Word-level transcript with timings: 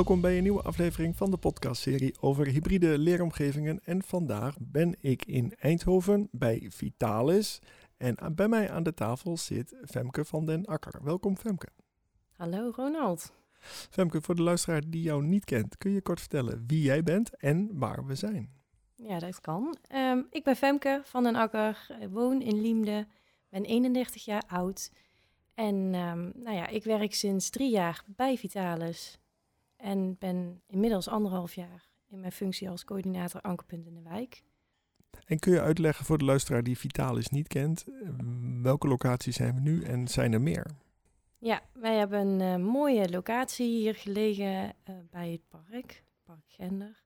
Welkom 0.00 0.20
bij 0.20 0.36
een 0.36 0.42
nieuwe 0.42 0.62
aflevering 0.62 1.16
van 1.16 1.30
de 1.30 1.36
podcastserie 1.36 2.14
over 2.20 2.46
hybride 2.46 2.98
leeromgevingen. 2.98 3.80
En 3.84 4.02
vandaag 4.02 4.56
ben 4.60 4.96
ik 5.00 5.24
in 5.24 5.54
Eindhoven 5.58 6.28
bij 6.32 6.66
Vitalis. 6.68 7.58
En 7.96 8.16
bij 8.34 8.48
mij 8.48 8.70
aan 8.70 8.82
de 8.82 8.94
tafel 8.94 9.36
zit 9.36 9.74
Femke 9.84 10.24
van 10.24 10.46
den 10.46 10.64
Akker. 10.64 11.00
Welkom 11.02 11.36
Femke. 11.36 11.68
Hallo 12.32 12.72
Ronald. 12.76 13.32
Femke, 13.90 14.20
voor 14.20 14.34
de 14.34 14.42
luisteraar 14.42 14.82
die 14.86 15.02
jou 15.02 15.22
niet 15.22 15.44
kent, 15.44 15.78
kun 15.78 15.90
je 15.90 16.02
kort 16.02 16.20
vertellen 16.20 16.64
wie 16.66 16.82
jij 16.82 17.02
bent 17.02 17.36
en 17.36 17.78
waar 17.78 18.06
we 18.06 18.14
zijn? 18.14 18.50
Ja, 18.94 19.18
dat 19.18 19.40
kan. 19.40 19.76
Ehm, 19.88 20.22
ik 20.30 20.44
ben 20.44 20.56
Femke 20.56 21.00
van 21.04 21.22
den 21.22 21.34
Akker, 21.34 21.86
woon 22.10 22.42
in 22.42 22.60
Liemde, 22.60 23.06
ben 23.48 23.64
31 23.64 24.24
jaar 24.24 24.44
oud. 24.46 24.90
En 25.54 25.74
um, 25.74 26.32
nou 26.34 26.56
ja, 26.56 26.66
ik 26.66 26.84
werk 26.84 27.14
sinds 27.14 27.50
drie 27.50 27.70
jaar 27.70 28.04
bij 28.06 28.36
Vitalis 28.36 29.19
en 29.80 30.16
ben 30.18 30.62
inmiddels 30.66 31.08
anderhalf 31.08 31.54
jaar 31.54 31.88
in 32.08 32.20
mijn 32.20 32.32
functie 32.32 32.70
als 32.70 32.84
coördinator 32.84 33.40
Ankerpunt 33.40 33.86
in 33.86 33.94
de 33.94 34.02
Wijk. 34.02 34.42
En 35.24 35.38
kun 35.38 35.52
je 35.52 35.60
uitleggen 35.60 36.04
voor 36.04 36.18
de 36.18 36.24
luisteraar 36.24 36.62
die 36.62 36.78
Vitalis 36.78 37.28
niet 37.28 37.48
kent, 37.48 37.84
welke 38.62 38.88
locaties 38.88 39.36
zijn 39.36 39.54
we 39.54 39.60
nu 39.60 39.82
en 39.82 40.08
zijn 40.08 40.32
er 40.32 40.40
meer? 40.40 40.66
Ja, 41.38 41.62
wij 41.72 41.96
hebben 41.96 42.20
een 42.20 42.60
uh, 42.60 42.66
mooie 42.66 43.10
locatie 43.10 43.66
hier 43.66 43.94
gelegen 43.94 44.52
uh, 44.62 44.94
bij 45.10 45.30
het 45.30 45.48
park, 45.48 46.04
Park 46.24 46.44
Gender. 46.46 47.02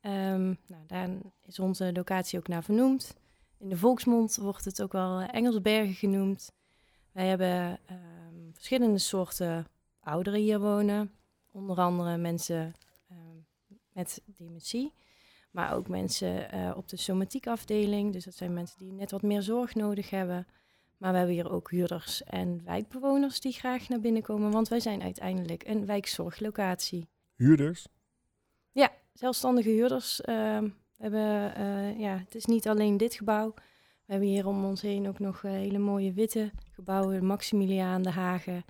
Um, 0.00 0.58
nou, 0.66 0.86
daar 0.86 1.08
is 1.42 1.58
onze 1.58 1.92
locatie 1.92 2.38
ook 2.38 2.48
naar 2.48 2.64
vernoemd. 2.64 3.16
In 3.58 3.68
de 3.68 3.76
volksmond 3.76 4.36
wordt 4.36 4.64
het 4.64 4.82
ook 4.82 4.92
wel 4.92 5.20
Engelsbergen 5.20 5.94
genoemd. 5.94 6.52
Wij 7.12 7.26
hebben 7.26 7.80
um, 7.90 8.50
verschillende 8.54 8.98
soorten 8.98 9.66
ouderen 10.00 10.40
hier 10.40 10.60
wonen. 10.60 11.17
Onder 11.50 11.78
andere 11.78 12.16
mensen 12.16 12.74
um, 13.10 13.46
met 13.92 14.22
dementie, 14.24 14.92
maar 15.50 15.74
ook 15.74 15.88
mensen 15.88 16.54
uh, 16.54 16.76
op 16.76 16.88
de 16.88 16.96
somatiekafdeling. 16.96 18.12
Dus 18.12 18.24
dat 18.24 18.34
zijn 18.34 18.52
mensen 18.52 18.78
die 18.78 18.92
net 18.92 19.10
wat 19.10 19.22
meer 19.22 19.42
zorg 19.42 19.74
nodig 19.74 20.10
hebben. 20.10 20.46
Maar 20.96 21.12
we 21.12 21.18
hebben 21.18 21.34
hier 21.34 21.50
ook 21.50 21.70
huurders 21.70 22.24
en 22.24 22.64
wijkbewoners 22.64 23.40
die 23.40 23.52
graag 23.52 23.88
naar 23.88 24.00
binnen 24.00 24.22
komen, 24.22 24.50
want 24.50 24.68
wij 24.68 24.80
zijn 24.80 25.02
uiteindelijk 25.02 25.66
een 25.66 25.86
wijkzorglocatie. 25.86 27.08
Huurders? 27.34 27.86
Ja, 28.72 28.92
zelfstandige 29.12 29.68
huurders. 29.68 30.20
Uh, 30.20 30.26
we 30.60 30.70
hebben, 30.96 31.60
uh, 31.60 32.00
ja, 32.00 32.16
het 32.18 32.34
is 32.34 32.44
niet 32.44 32.68
alleen 32.68 32.96
dit 32.96 33.14
gebouw. 33.14 33.54
We 34.04 34.12
hebben 34.12 34.28
hier 34.28 34.46
om 34.46 34.64
ons 34.64 34.82
heen 34.82 35.08
ook 35.08 35.18
nog 35.18 35.42
uh, 35.42 35.50
hele 35.50 35.78
mooie 35.78 36.12
witte 36.12 36.50
gebouwen, 36.72 37.26
Maximiliaan, 37.26 38.02
De 38.02 38.10
Hagen, 38.10 38.64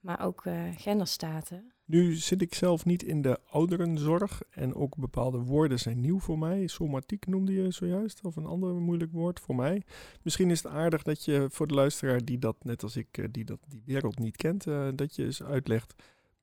maar 0.00 0.20
ook 0.20 0.44
genderstaten. 0.76 1.72
Nu 1.86 2.14
zit 2.14 2.42
ik 2.42 2.54
zelf 2.54 2.84
niet 2.84 3.02
in 3.02 3.22
de 3.22 3.38
ouderenzorg 3.50 4.42
en 4.50 4.74
ook 4.74 4.96
bepaalde 4.96 5.38
woorden 5.38 5.78
zijn 5.78 6.00
nieuw 6.00 6.18
voor 6.18 6.38
mij. 6.38 6.66
Somatiek 6.66 7.26
noemde 7.26 7.52
je 7.52 7.70
zojuist, 7.70 8.24
of 8.24 8.36
een 8.36 8.46
ander 8.46 8.74
moeilijk 8.74 9.12
woord 9.12 9.40
voor 9.40 9.54
mij. 9.54 9.82
Misschien 10.22 10.50
is 10.50 10.62
het 10.62 10.72
aardig 10.72 11.02
dat 11.02 11.24
je 11.24 11.46
voor 11.50 11.66
de 11.66 11.74
luisteraar 11.74 12.24
die 12.24 12.38
dat, 12.38 12.56
net 12.64 12.82
als 12.82 12.96
ik, 12.96 13.28
die 13.30 13.44
dat, 13.44 13.58
die 13.68 13.82
wereld 13.84 14.18
niet 14.18 14.36
kent, 14.36 14.66
uh, 14.66 14.88
dat 14.94 15.16
je 15.16 15.24
eens 15.24 15.42
uitlegt 15.42 15.94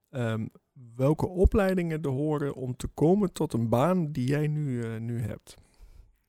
um, 0.09 0.49
welke 0.95 1.27
opleidingen 1.27 2.01
er 2.01 2.09
horen 2.09 2.55
om 2.55 2.75
te 2.75 2.87
komen 2.87 3.33
tot 3.33 3.53
een 3.53 3.69
baan 3.69 4.11
die 4.11 4.27
jij 4.27 4.47
nu, 4.47 4.83
uh, 4.83 4.99
nu 4.99 5.21
hebt. 5.21 5.57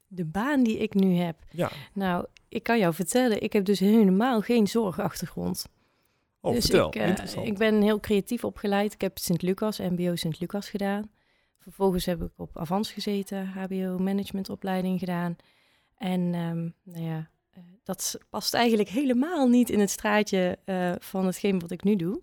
De 0.06 0.24
baan 0.24 0.62
die 0.62 0.78
ik 0.78 0.94
nu 0.94 1.14
heb? 1.14 1.38
Ja. 1.50 1.70
Nou, 1.92 2.26
ik 2.48 2.62
kan 2.62 2.78
jou 2.78 2.94
vertellen, 2.94 3.42
ik 3.42 3.52
heb 3.52 3.64
dus 3.64 3.80
helemaal 3.80 4.40
geen 4.40 4.66
zorgachtergrond. 4.66 5.66
Oh, 6.44 6.52
dus 6.52 6.64
vertel. 6.64 6.88
Ik, 6.88 7.36
uh, 7.36 7.46
ik 7.46 7.58
ben 7.58 7.82
heel 7.82 8.00
creatief 8.00 8.44
opgeleid. 8.44 8.92
Ik 8.92 9.00
heb 9.00 9.18
Sint-Lucas, 9.18 9.78
MBO 9.78 10.16
Sint-Lucas 10.16 10.68
gedaan. 10.68 11.10
Vervolgens 11.58 12.04
heb 12.04 12.22
ik 12.22 12.30
op 12.36 12.58
Avans 12.58 12.92
gezeten, 12.92 13.46
HBO 13.46 13.98
managementopleiding 13.98 14.98
gedaan. 14.98 15.36
En 15.96 16.20
um, 16.20 16.74
nou 16.82 17.04
ja, 17.04 17.28
uh, 17.56 17.64
dat 17.84 18.18
past 18.30 18.54
eigenlijk 18.54 18.88
helemaal 18.88 19.48
niet 19.48 19.70
in 19.70 19.80
het 19.80 19.90
straatje 19.90 20.58
uh, 20.64 20.92
van 20.98 21.26
hetgeen 21.26 21.60
wat 21.60 21.70
ik 21.70 21.84
nu 21.84 21.96
doe. 21.96 22.20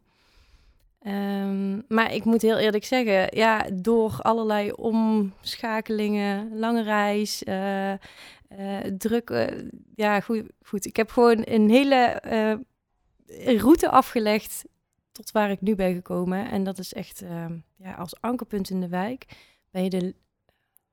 Um, 1.07 1.85
maar 1.87 2.13
ik 2.13 2.23
moet 2.23 2.41
heel 2.41 2.57
eerlijk 2.57 2.85
zeggen, 2.85 3.37
ja, 3.37 3.67
door 3.73 4.19
allerlei 4.21 4.71
omschakelingen, 4.71 6.59
lange 6.59 6.83
reis, 6.83 7.43
uh, 7.43 7.91
uh, 7.91 7.97
druk. 8.97 9.51
Ja, 9.95 10.19
goed, 10.19 10.43
goed. 10.63 10.85
Ik 10.85 10.95
heb 10.95 11.09
gewoon 11.09 11.41
een 11.45 11.69
hele 11.69 12.21
route 13.57 13.89
afgelegd 13.89 14.65
tot 15.11 15.31
waar 15.31 15.51
ik 15.51 15.61
nu 15.61 15.75
ben 15.75 15.93
gekomen. 15.93 16.49
En 16.49 16.63
dat 16.63 16.77
is 16.77 16.93
echt 16.93 17.21
ehm, 17.21 17.57
ja, 17.75 17.93
als 17.93 18.21
ankerpunt 18.21 18.69
in 18.69 18.81
de 18.81 18.87
wijk 18.87 19.25
ben 19.69 19.83
je 19.83 19.89
de, 19.89 20.15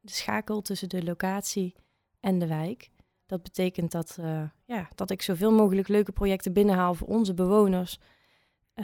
de 0.01 0.13
schakel 0.13 0.61
tussen 0.61 0.89
de 0.89 1.05
locatie 1.05 1.75
en 2.21 2.39
de 2.39 2.47
wijk. 2.47 2.91
Dat 3.27 3.43
betekent 3.43 3.93
dat, 3.93 4.19
ja, 4.65 4.89
dat 4.95 5.11
ik 5.11 5.23
zoveel 5.23 5.53
mogelijk 5.53 5.89
leuke 5.89 6.13
projecten 6.13 6.53
binnenhaal 6.53 6.95
voor 6.95 7.09
onze 7.09 7.35
bewoners. 7.35 7.99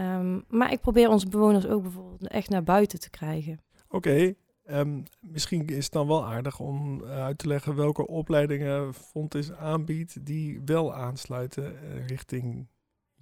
Um, 0.01 0.45
maar 0.49 0.73
ik 0.73 0.81
probeer 0.81 1.09
onze 1.09 1.29
bewoners 1.29 1.67
ook 1.67 1.83
bijvoorbeeld 1.83 2.29
echt 2.29 2.49
naar 2.49 2.63
buiten 2.63 3.01
te 3.01 3.11
krijgen. 3.11 3.61
Oké, 3.89 4.35
um, 4.67 5.03
misschien 5.21 5.67
is 5.67 5.85
het 5.85 5.93
dan 5.93 6.07
wel 6.07 6.27
aardig 6.27 6.61
om 6.61 7.01
uh, 7.01 7.11
uit 7.11 7.39
te 7.39 7.49
leggen 7.49 7.75
welke 7.75 8.07
opleidingen 8.07 8.95
Fontis 8.95 9.53
aanbiedt 9.53 10.27
die 10.27 10.61
wel 10.65 10.95
aansluiten 10.95 11.73
uh, 11.73 12.07
richting 12.07 12.69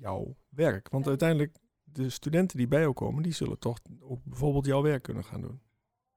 jouw 0.03 0.37
werk. 0.49 0.89
Want 0.89 1.07
uiteindelijk, 1.07 1.57
de 1.85 2.11
studenten 2.11 2.57
die 2.57 2.69
bij 2.69 2.81
jou 2.81 2.93
komen, 2.93 3.23
die 3.23 3.33
zullen 3.33 3.59
toch 3.59 3.79
ook 4.01 4.25
bijvoorbeeld 4.25 4.67
jouw 4.67 4.83
werk 4.83 5.03
kunnen 5.03 5.25
gaan 5.25 5.41
doen. 5.41 5.61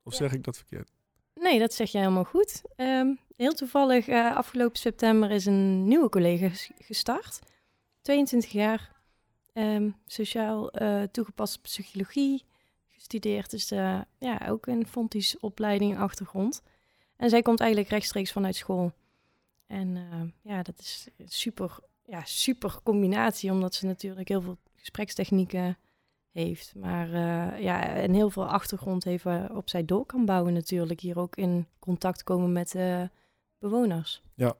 Of 0.03 0.13
zeg 0.13 0.33
ik 0.33 0.43
dat 0.43 0.57
verkeerd? 0.57 0.91
Nee, 1.33 1.59
dat 1.59 1.73
zeg 1.73 1.91
je 1.91 1.97
helemaal 1.97 2.23
goed. 2.23 2.61
Um, 2.77 3.19
heel 3.35 3.53
toevallig, 3.53 4.07
uh, 4.07 4.35
afgelopen 4.35 4.79
september 4.79 5.31
is 5.31 5.45
een 5.45 5.87
nieuwe 5.87 6.09
collega 6.09 6.49
gestart. 6.79 7.39
22 8.01 8.51
jaar, 8.51 8.95
Um, 9.57 9.95
sociaal 10.05 10.81
uh, 10.81 11.03
toegepaste 11.03 11.59
psychologie 11.59 12.43
gestudeerd. 12.89 13.51
Dus 13.51 13.71
uh, 13.71 14.01
ja, 14.19 14.47
ook 14.47 14.67
een 14.67 14.87
Fontis 14.87 15.39
opleiding 15.39 15.97
achtergrond. 15.97 16.61
En 17.17 17.29
zij 17.29 17.41
komt 17.41 17.59
eigenlijk 17.59 17.89
rechtstreeks 17.89 18.31
vanuit 18.31 18.55
school. 18.55 18.91
En 19.67 19.97
ja, 20.41 20.61
dat 20.61 20.79
is 20.79 21.07
super, 21.25 21.77
ja, 22.05 22.21
super 22.23 22.79
combinatie, 22.83 23.51
omdat 23.51 23.75
ze 23.75 23.85
natuurlijk 23.85 24.27
heel 24.27 24.41
veel 24.41 24.57
gesprekstechnieken 24.75 25.77
heeft. 26.31 26.73
Maar 26.75 27.09
ja, 27.61 27.83
en 27.83 28.13
heel 28.13 28.29
veel 28.29 28.47
achtergrond 28.47 29.03
heeft 29.03 29.23
waarop 29.23 29.69
zij 29.69 29.85
door 29.85 30.05
kan 30.05 30.25
bouwen 30.25 30.53
natuurlijk. 30.53 30.99
Hier 30.99 31.19
ook 31.19 31.35
in 31.35 31.67
contact 31.79 32.23
komen 32.23 32.51
met 32.51 32.75
bewoners. 33.59 34.21
Ja, 34.33 34.55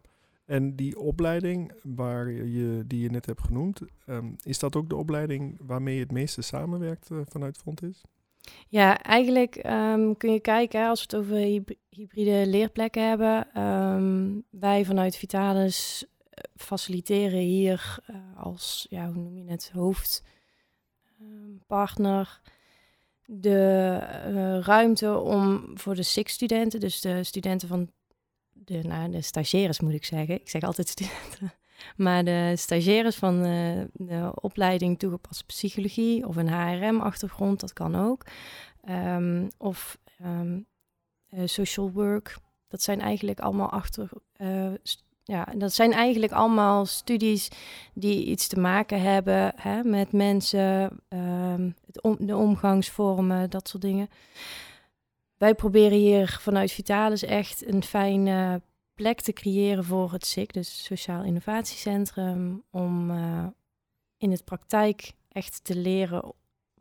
en 0.45 0.75
die 0.75 0.99
opleiding 0.99 1.71
waar 1.83 2.31
je, 2.31 2.83
die 2.87 3.01
je 3.01 3.09
net 3.09 3.25
hebt 3.25 3.41
genoemd, 3.41 3.81
um, 4.07 4.35
is 4.43 4.59
dat 4.59 4.75
ook 4.75 4.89
de 4.89 4.95
opleiding 4.95 5.59
waarmee 5.61 5.95
je 5.95 6.01
het 6.01 6.11
meeste 6.11 6.41
samenwerkt 6.41 7.09
uh, 7.11 7.19
vanuit 7.29 7.57
Fontis? 7.57 8.01
Ja, 8.67 9.01
eigenlijk 9.01 9.55
um, 9.65 10.17
kun 10.17 10.31
je 10.31 10.39
kijken, 10.39 10.87
als 10.87 11.05
we 11.05 11.17
het 11.17 11.25
over 11.25 11.63
hybride 11.89 12.47
leerplekken 12.47 13.07
hebben. 13.07 13.61
Um, 13.63 14.43
wij 14.49 14.85
vanuit 14.85 15.15
Vitalis 15.15 16.05
faciliteren 16.55 17.39
hier 17.39 17.97
uh, 18.09 18.15
als, 18.37 18.85
ja, 18.89 19.05
hoe 19.05 19.23
noem 19.23 19.37
je 19.37 19.49
het, 19.49 19.71
hoofdpartner 19.73 22.41
de 23.25 23.99
uh, 24.27 24.59
ruimte 24.59 25.17
om 25.17 25.71
voor 25.73 25.95
de 25.95 26.03
SIX-studenten, 26.03 26.79
dus 26.79 27.01
de 27.01 27.23
studenten 27.23 27.67
van 27.67 27.91
de, 28.51 28.83
nou, 28.83 29.11
de 29.11 29.21
stagiaires 29.21 29.79
moet 29.79 29.93
ik 29.93 30.05
zeggen. 30.05 30.35
Ik 30.35 30.49
zeg 30.49 30.63
altijd 30.63 30.87
studenten. 30.87 31.53
Maar 31.97 32.23
de 32.23 32.53
stagiaires 32.55 33.15
van 33.15 33.41
de, 33.41 33.89
de 33.93 34.31
opleiding 34.35 34.99
toegepaste 34.99 35.45
psychologie 35.45 36.27
of 36.27 36.35
een 36.35 36.49
HRM-achtergrond, 36.49 37.59
dat 37.59 37.73
kan 37.73 37.95
ook. 37.95 38.25
Um, 38.89 39.49
of 39.57 39.97
uh, 40.21 41.45
social 41.45 41.91
work. 41.91 42.37
Dat 42.67 42.81
zijn 42.81 43.01
eigenlijk 43.01 43.39
allemaal 43.39 43.69
achter. 43.69 44.09
Ja, 45.27 45.47
dat 45.55 45.73
zijn 45.73 45.93
eigenlijk 45.93 46.31
allemaal 46.31 46.85
studies 46.85 47.49
die 47.93 48.25
iets 48.25 48.47
te 48.47 48.59
maken 48.59 49.01
hebben 49.01 49.53
hè, 49.55 49.83
met 49.83 50.11
mensen, 50.11 50.99
om, 52.01 52.15
de 52.19 52.35
omgangsvormen, 52.35 53.49
dat 53.49 53.67
soort 53.67 53.83
dingen 53.83 54.09
wij 55.37 55.55
proberen 55.55 55.97
hier 55.97 56.37
vanuit 56.41 56.71
Vitalis 56.71 57.23
echt 57.23 57.67
een 57.67 57.83
fijne 57.83 58.61
plek 58.93 59.21
te 59.21 59.33
creëren 59.33 59.83
voor 59.83 60.11
het 60.11 60.25
SIC, 60.25 60.53
dus 60.53 60.83
Sociaal 60.83 61.23
Innovatiecentrum, 61.23 62.63
om 62.71 63.11
uh, 63.11 63.47
in 64.17 64.31
het 64.31 64.43
praktijk 64.43 65.11
echt 65.29 65.63
te 65.63 65.75
leren 65.75 66.33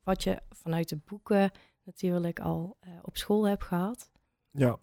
wat 0.02 0.22
je 0.22 0.40
vanuit 0.50 0.88
de 0.88 0.98
boeken 1.04 1.50
natuurlijk 1.84 2.40
al 2.40 2.76
uh, 2.86 2.92
op 3.02 3.16
school 3.16 3.46
hebt 3.46 3.64
gehad. 3.64 4.10
Ja, 4.50 4.78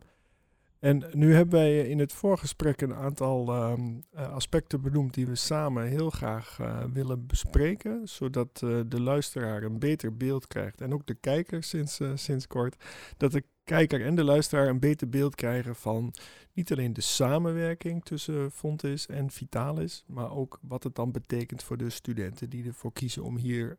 En 0.81 1.04
nu 1.12 1.33
hebben 1.33 1.60
wij 1.60 1.88
in 1.88 2.00
het 2.00 2.13
voorgesprek 2.13 2.81
een 2.81 2.94
aantal 2.94 3.48
ehm, 3.48 4.00
eh, 4.12 4.33
aspecten 4.33 4.81
benoemd 4.81 5.13
die 5.13 5.28
we 5.28 5.36
samen 5.36 5.88
heel 5.88 6.10
graag 6.10 6.57
uh, 6.62 6.83
willen 6.94 7.28
bespreken, 7.28 8.07
zodat 8.07 8.62
uh, 8.63 8.80
de 8.88 9.01
luisteraar 9.01 9.63
een 9.63 9.80
beter 9.80 10.18
beeld 10.18 10.48
krijgt 10.48 10.81
en 10.81 10.94
ook 10.94 11.06
de 11.06 11.13
kijker 11.13 11.63
sinds, 11.63 12.00
sinds 12.13 12.48
kort, 12.48 12.83
dat 13.18 13.31
de 13.31 13.44
kijker 13.63 14.06
en 14.06 14.16
de 14.16 14.24
luisteraar 14.24 14.68
een 14.68 14.80
beter 14.80 15.10
beeld 15.10 15.36
krijgen 15.36 15.75
van 15.75 16.13
niet 16.54 16.72
alleen 16.72 16.94
de 16.94 17.01
samenwerking 17.01 18.06
tussen 18.06 18.51
Fontis 18.51 19.07
en 19.07 19.31
Vitalis, 19.31 20.04
maar 20.07 20.31
ook 20.31 20.60
wat 20.62 20.83
het 20.83 20.95
dan 20.95 21.12
betekent 21.12 21.63
voor 21.63 21.78
de 21.78 21.89
studenten 21.89 22.50
die 22.50 22.66
ervoor 22.66 22.94
kiezen 22.94 23.24
om 23.24 23.38
hier 23.38 23.78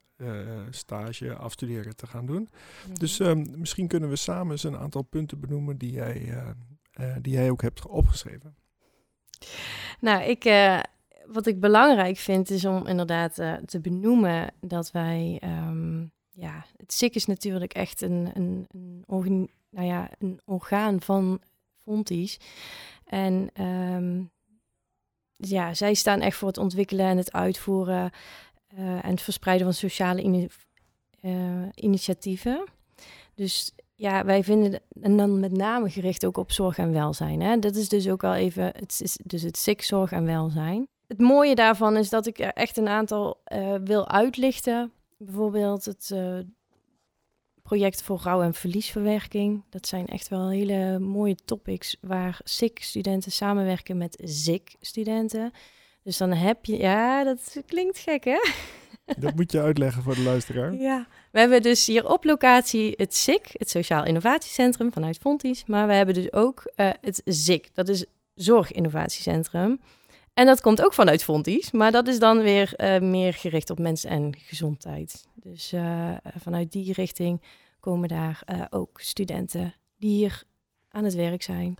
stage, 0.71 1.35
afstuderen 1.35 1.97
te 1.97 2.07
gaan 2.07 2.27
doen. 2.27 2.49
Mhm. 2.87 2.95
Dus 2.95 3.19
um, 3.19 3.47
misschien 3.57 3.89
kunnen 3.89 4.09
we 4.09 4.17
samen 4.17 4.51
eens 4.51 4.65
een 4.65 4.77
aantal 4.77 5.03
punten 5.03 5.41
benoemen 5.41 5.79
die 5.79 5.93
jij 5.93 6.35
uh, 7.01 7.17
die 7.21 7.33
jij 7.33 7.51
ook 7.51 7.63
hebt 7.63 7.87
opgeschreven? 7.87 8.57
Nou, 10.01 10.23
ik, 10.23 10.45
uh, 10.45 10.81
wat 11.27 11.47
ik 11.47 11.61
belangrijk 11.61 12.17
vind 12.17 12.51
is 12.51 12.65
om 12.65 12.87
inderdaad 12.87 13.39
uh, 13.39 13.55
te 13.55 13.81
benoemen 13.81 14.55
dat 14.61 14.91
wij, 14.91 15.41
um, 15.45 16.13
ja, 16.31 16.65
het 16.77 16.93
SIK 16.93 17.15
is 17.15 17.27
natuurlijk 17.27 17.75
echt 17.75 18.01
een, 18.01 18.31
een, 18.35 18.67
een, 19.07 19.51
nou 19.71 19.87
ja, 19.87 20.11
een 20.19 20.41
orgaan 20.45 21.01
van 21.01 21.41
Fonties. 21.85 22.41
En 23.05 23.63
um, 23.63 24.31
ja, 25.37 25.75
zij 25.75 25.95
staan 25.95 26.21
echt 26.21 26.37
voor 26.37 26.49
het 26.49 26.59
ontwikkelen 26.59 27.07
en 27.07 27.17
het 27.17 27.33
uitvoeren 27.33 28.11
en 28.77 29.11
het 29.11 29.23
verspreiden 29.23 29.67
van 29.67 29.75
sociale 29.75 30.23
in, 30.23 30.51
initiatieven. 31.75 32.65
Dus 33.35 33.73
ja, 34.03 34.25
wij 34.25 34.45
vinden, 34.45 34.81
en 35.01 35.17
dan 35.17 35.41
met 35.41 35.53
name 35.53 35.91
gericht 35.91 36.27
ook 36.27 36.37
op 36.37 36.53
zorg 36.53 36.79
en 36.79 36.93
welzijn. 36.93 37.41
Hè? 37.41 37.59
Dat 37.59 37.75
is 37.75 37.89
dus 37.89 38.09
ook 38.09 38.21
wel 38.21 38.35
even, 38.35 38.65
het 38.65 39.01
is 39.03 39.19
dus 39.25 39.43
het 39.43 39.57
SIK 39.57 39.83
zorg 39.83 40.13
en 40.13 40.25
welzijn. 40.25 40.89
Het 41.07 41.21
mooie 41.21 41.55
daarvan 41.55 41.97
is 41.97 42.09
dat 42.09 42.27
ik 42.27 42.39
er 42.39 42.53
echt 42.53 42.77
een 42.77 42.89
aantal 42.89 43.41
uh, 43.53 43.75
wil 43.85 44.09
uitlichten. 44.09 44.93
Bijvoorbeeld 45.19 45.85
het 45.85 46.11
uh, 46.13 46.39
project 47.63 48.03
voor 48.03 48.21
rouw- 48.23 48.43
en 48.43 48.55
verliesverwerking. 48.55 49.65
Dat 49.71 49.87
zijn 49.87 50.07
echt 50.07 50.29
wel 50.29 50.49
hele 50.49 50.99
mooie 50.99 51.37
topics 51.45 51.97
waar 52.01 52.41
SIK-studenten 52.45 53.33
samenwerken 53.33 53.97
met 53.97 54.21
ZIK-studenten. 54.25 55.53
Dus 56.03 56.17
dan 56.17 56.33
heb 56.33 56.65
je, 56.65 56.79
ja, 56.79 57.25
dat 57.25 57.63
klinkt 57.67 57.99
gek 57.99 58.25
hè? 58.25 58.41
Dat 59.05 59.35
moet 59.35 59.53
je 59.53 59.61
uitleggen 59.61 60.03
voor 60.03 60.15
de 60.15 60.23
luisteraar. 60.23 60.73
Ja, 60.89 61.07
we 61.31 61.39
hebben 61.39 61.63
dus 61.63 61.87
hier 61.87 62.09
op 62.09 62.25
locatie 62.25 62.95
het 62.97 63.15
SIC, 63.15 63.51
het 63.53 63.71
Sociaal 63.71 64.05
Innovatiecentrum 64.05 64.93
vanuit 64.93 65.19
Fonties. 65.19 65.65
Maar 65.67 65.87
we 65.87 65.93
hebben 65.93 66.15
dus 66.15 66.33
ook 66.33 66.73
uh, 66.77 66.91
het 67.01 67.23
ZIC, 67.25 67.69
dat 67.75 67.89
is 67.89 68.05
Zorginnovatiecentrum. 68.35 69.81
En 70.35 70.47
dat 70.47 70.61
komt 70.61 70.85
ook 70.85 70.93
vanuit 70.93 71.25
Fonties, 71.25 71.71
maar 71.71 71.93
dat 71.93 72.09
is 72.09 72.19
dan 72.19 72.43
weer 72.43 72.75
uh, 72.77 72.99
meer 72.99 73.35
gericht 73.35 73.71
op 73.71 73.79
mensen 73.79 74.11
en 74.11 74.35
gezondheid. 74.39 75.27
Dus 75.35 75.73
uh, 75.73 76.11
vanuit 76.39 76.73
die 76.73 76.93
richting 76.93 77.43
komen 77.81 78.09
daar 78.09 78.67
ook 78.71 79.01
studenten 79.01 79.75
die 79.99 80.11
hier 80.11 80.43
aan 80.91 81.05
het 81.05 81.15
werk 81.15 81.43
zijn. 81.43 81.75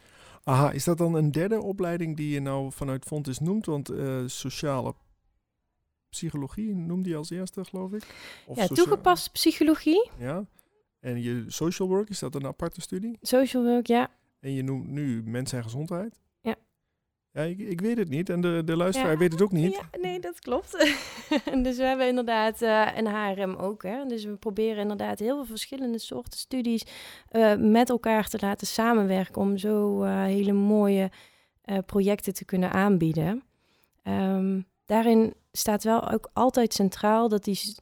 Aha, 0.45 0.71
is 0.71 0.85
dat 0.85 0.99
dan 0.99 1.15
een 1.15 1.33
derde 1.33 1.63
opleiding 1.63 2.17
die 2.17 2.31
je 2.31 2.41
nou 2.41 2.73
vanuit 2.73 3.05
Fontis 3.05 3.39
noemt? 3.39 3.67
Want 3.67 3.93
sociale 4.27 4.95
psychologie 6.13 6.75
noemde 6.75 7.09
je 7.09 7.17
als 7.17 7.31
eerste, 7.31 7.65
geloof 7.65 7.93
ik. 7.93 8.03
Of 8.47 8.57
ja, 8.57 8.67
toegepaste 8.67 9.31
psychologie. 9.31 10.11
Ja. 10.19 10.45
En 11.01 11.23
je 11.23 11.45
social 11.49 11.89
work, 11.89 12.09
is 12.09 12.19
dat 12.19 12.35
een 12.35 12.47
aparte 12.47 12.81
studie? 12.81 13.19
Social 13.21 13.65
work, 13.65 13.87
ja. 13.87 14.11
En 14.41 14.53
je 14.53 14.63
noemt 14.63 14.89
nu 14.89 15.23
mens 15.25 15.53
en 15.53 15.63
gezondheid? 15.63 16.21
Ja. 16.41 16.55
Ja, 17.33 17.43
ik, 17.43 17.59
ik 17.59 17.81
weet 17.81 17.97
het 17.97 18.09
niet 18.09 18.31
en 18.31 18.41
de, 18.41 18.63
de 18.65 18.77
luisteraar 18.77 19.19
weet 19.19 19.33
het 19.33 19.43
ook 19.43 19.53
niet. 19.53 19.73
Ja, 19.73 19.99
nee, 20.01 20.21
dat 20.21 20.39
klopt. 20.39 20.73
dus 21.65 21.77
we 21.77 21.83
hebben 21.83 22.09
inderdaad 22.09 22.63
uh, 22.63 22.89
een 22.97 23.07
HRM 23.07 23.55
ook. 23.55 23.83
Hè? 23.83 24.07
Dus 24.07 24.25
we 24.25 24.37
proberen 24.37 24.83
inderdaad 24.83 25.19
heel 25.19 25.37
veel 25.37 25.45
verschillende 25.45 25.99
soorten 25.99 26.39
studies 26.39 26.87
uh, 27.33 27.55
met 27.57 27.91
elkaar 27.91 28.29
te 28.29 28.39
laten 28.41 28.67
samenwerken 28.67 29.43
om 29.43 29.59
zo 29.59 30.05
uh, 30.05 30.23
hele 30.25 30.53
mooie 30.53 31.11
projecten 31.87 32.35
te 32.35 32.45
kunnen 32.45 32.73
aanbieden. 32.73 33.43
Um, 34.05 34.67
daarin 34.87 35.35
staat 35.53 35.85
wel 35.85 36.11
ook 36.11 36.31
altijd 36.33 36.75
centraal 36.75 37.29
dat 37.29 37.45
die 37.45 37.77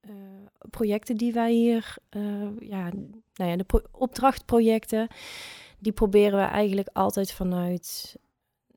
uh, 0.00 0.14
projecten 0.70 1.16
die 1.16 1.32
wij 1.32 1.52
hier, 1.52 1.96
uh, 2.16 2.60
ja, 2.60 2.90
nou 3.34 3.50
ja, 3.50 3.56
de 3.56 3.84
opdrachtprojecten, 3.92 5.08
die 5.78 5.92
proberen 5.92 6.38
we 6.38 6.44
eigenlijk 6.44 6.88
altijd 6.92 7.32
vanuit 7.32 8.16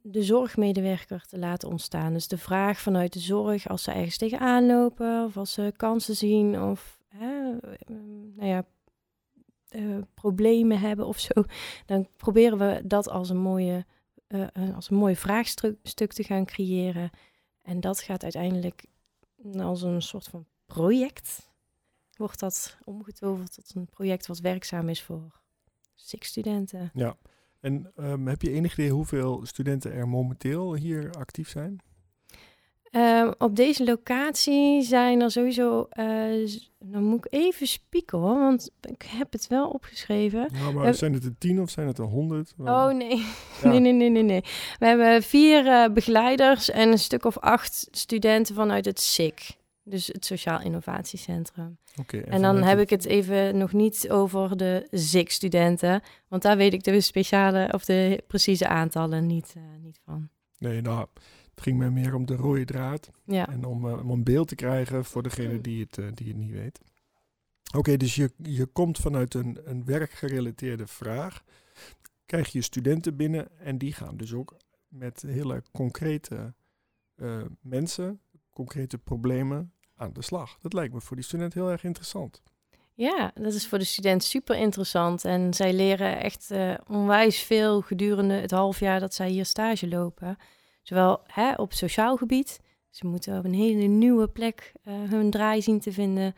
de 0.01 0.23
zorgmedewerker 0.23 1.25
te 1.27 1.37
laten 1.37 1.69
ontstaan. 1.69 2.13
Dus 2.13 2.27
de 2.27 2.37
vraag 2.37 2.79
vanuit 2.79 3.13
de 3.13 3.19
zorg, 3.19 3.67
als 3.67 3.83
ze 3.83 3.91
ergens 3.91 4.17
tegenaan 4.17 4.65
lopen, 4.65 5.25
of 5.25 5.37
als 5.37 5.53
ze 5.53 5.73
kansen 5.77 6.15
zien, 6.15 6.61
of 6.61 6.99
hè, 7.07 7.51
nou 8.35 8.47
ja, 8.47 8.63
uh, 9.71 9.97
problemen 10.13 10.79
hebben 10.79 11.07
of 11.07 11.19
zo, 11.19 11.43
dan 11.85 12.07
proberen 12.17 12.57
we 12.57 12.81
dat 12.83 13.09
als 13.09 13.29
een 13.29 13.37
mooie, 13.37 13.85
als 14.75 14.89
een 14.89 14.97
mooi 14.97 15.15
vraagstuk 15.15 16.13
te 16.13 16.23
gaan 16.23 16.45
creëren. 16.45 17.09
En 17.61 17.79
dat 17.79 18.01
gaat 18.01 18.23
uiteindelijk 18.23 18.85
als 19.57 19.81
een 19.81 20.01
soort 20.01 20.27
van 20.27 20.45
project, 20.65 21.49
wordt 22.15 22.39
dat 22.39 22.77
omgetoverd 22.83 23.53
tot 23.53 23.75
een 23.75 23.85
project 23.85 24.27
wat 24.27 24.39
werkzaam 24.39 24.89
is 24.89 25.01
voor 25.01 25.41
six 25.95 26.27
studenten. 26.27 26.89
Ja, 26.93 27.17
en 27.59 27.91
um, 27.95 28.27
heb 28.27 28.41
je 28.41 28.51
enig 28.51 28.73
idee 28.73 28.91
hoeveel 28.91 29.45
studenten 29.45 29.91
er 29.91 30.07
momenteel 30.07 30.75
hier 30.75 31.11
actief 31.11 31.49
zijn? 31.49 31.79
Um, 32.91 33.33
op 33.37 33.55
deze 33.55 33.83
locatie 33.83 34.81
zijn 34.81 35.21
er 35.21 35.31
sowieso, 35.31 35.87
uh, 35.99 36.49
dan 36.79 37.03
moet 37.03 37.25
ik 37.25 37.33
even 37.33 37.67
spieken 37.67 38.17
hoor, 38.17 38.39
want 38.39 38.71
ik 38.81 39.01
heb 39.07 39.31
het 39.31 39.47
wel 39.47 39.69
opgeschreven. 39.69 40.49
Ja, 40.53 40.71
maar 40.71 40.93
zijn 40.93 41.13
het 41.13 41.23
er 41.23 41.37
tien 41.37 41.61
of 41.61 41.69
zijn 41.69 41.87
het 41.87 41.97
er 41.97 42.05
honderd? 42.05 42.53
Oh 42.57 42.87
nee. 42.87 43.25
nee, 43.63 43.79
nee, 43.79 43.91
nee, 43.93 44.09
nee, 44.09 44.23
nee. 44.23 44.43
We 44.79 44.85
hebben 44.85 45.23
vier 45.23 45.65
uh, 45.65 45.93
begeleiders 45.93 46.69
en 46.69 46.91
een 46.91 46.99
stuk 46.99 47.25
of 47.25 47.37
acht 47.37 47.87
studenten 47.91 48.55
vanuit 48.55 48.85
het 48.85 48.99
SIC, 48.99 49.57
dus 49.83 50.07
het 50.07 50.25
Sociaal 50.25 50.61
Innovatiecentrum. 50.61 51.77
Oké. 51.91 52.15
Okay, 52.15 52.21
en, 52.21 52.31
en 52.31 52.41
dan 52.41 52.63
heb 52.63 52.79
ik 52.79 52.89
het 52.89 53.05
even 53.05 53.57
nog 53.57 53.73
niet 53.73 54.09
over 54.09 54.57
de 54.57 54.87
ZIC-studenten, 54.89 56.01
want 56.27 56.41
daar 56.41 56.57
weet 56.57 56.73
ik 56.73 56.83
de 56.83 57.01
speciale 57.01 57.69
of 57.73 57.85
de 57.85 58.23
precieze 58.27 58.67
aantallen 58.67 59.25
niet, 59.25 59.53
uh, 59.57 59.63
niet 59.83 59.99
van. 60.05 60.29
Nee, 60.57 60.81
nou 60.81 61.05
het 61.53 61.61
ging 61.63 61.77
mij 61.77 61.89
meer 61.89 62.13
om 62.13 62.25
de 62.25 62.35
rode 62.35 62.65
draad. 62.65 63.09
Ja. 63.23 63.47
En 63.49 63.65
om, 63.65 63.85
uh, 63.85 63.99
om 63.99 64.09
een 64.09 64.23
beeld 64.23 64.47
te 64.47 64.55
krijgen 64.55 65.05
voor 65.05 65.23
degene 65.23 65.61
die 65.61 65.83
het, 65.83 65.97
uh, 65.97 66.07
die 66.13 66.27
het 66.27 66.37
niet 66.37 66.51
weet. 66.51 66.79
Oké, 67.75 67.97
dus 67.97 68.15
je, 68.15 68.31
je 68.37 68.65
komt 68.65 68.97
vanuit 68.97 69.33
een, 69.33 69.59
een 69.63 69.85
werkgerelateerde 69.85 70.87
vraag. 70.87 71.43
Krijg 72.25 72.51
je 72.51 72.61
studenten 72.61 73.15
binnen 73.15 73.59
en 73.59 73.77
die 73.77 73.93
gaan 73.93 74.17
dus 74.17 74.33
ook 74.33 74.55
met 74.87 75.21
hele 75.27 75.63
concrete 75.71 76.53
uh, 77.15 77.41
mensen, 77.61 78.21
concrete 78.49 78.97
problemen 78.97 79.73
aan 79.95 80.13
de 80.13 80.21
slag. 80.21 80.57
Dat 80.59 80.73
lijkt 80.73 80.93
me 80.93 81.01
voor 81.01 81.15
die 81.15 81.25
student 81.25 81.53
heel 81.53 81.69
erg 81.71 81.83
interessant. 81.83 82.41
Ja, 82.93 83.31
dat 83.33 83.53
is 83.53 83.67
voor 83.67 83.77
de 83.77 83.85
student 83.85 84.23
super 84.23 84.57
interessant. 84.57 85.25
En 85.25 85.53
zij 85.53 85.73
leren 85.73 86.21
echt 86.21 86.51
uh, 86.51 86.73
onwijs 86.87 87.39
veel 87.41 87.81
gedurende 87.81 88.33
het 88.33 88.51
half 88.51 88.79
jaar 88.79 88.99
dat 88.99 89.13
zij 89.13 89.29
hier 89.29 89.45
stage 89.45 89.87
lopen. 89.87 90.37
Zowel 90.91 91.21
hè, 91.25 91.53
op 91.53 91.73
sociaal 91.73 92.17
gebied. 92.17 92.59
Ze 92.89 93.07
moeten 93.07 93.37
op 93.37 93.45
een 93.45 93.53
hele 93.53 93.83
nieuwe 93.87 94.27
plek 94.27 94.71
uh, 94.83 94.93
hun 95.09 95.29
draai 95.29 95.61
zien 95.61 95.79
te 95.79 95.91
vinden. 95.91 96.33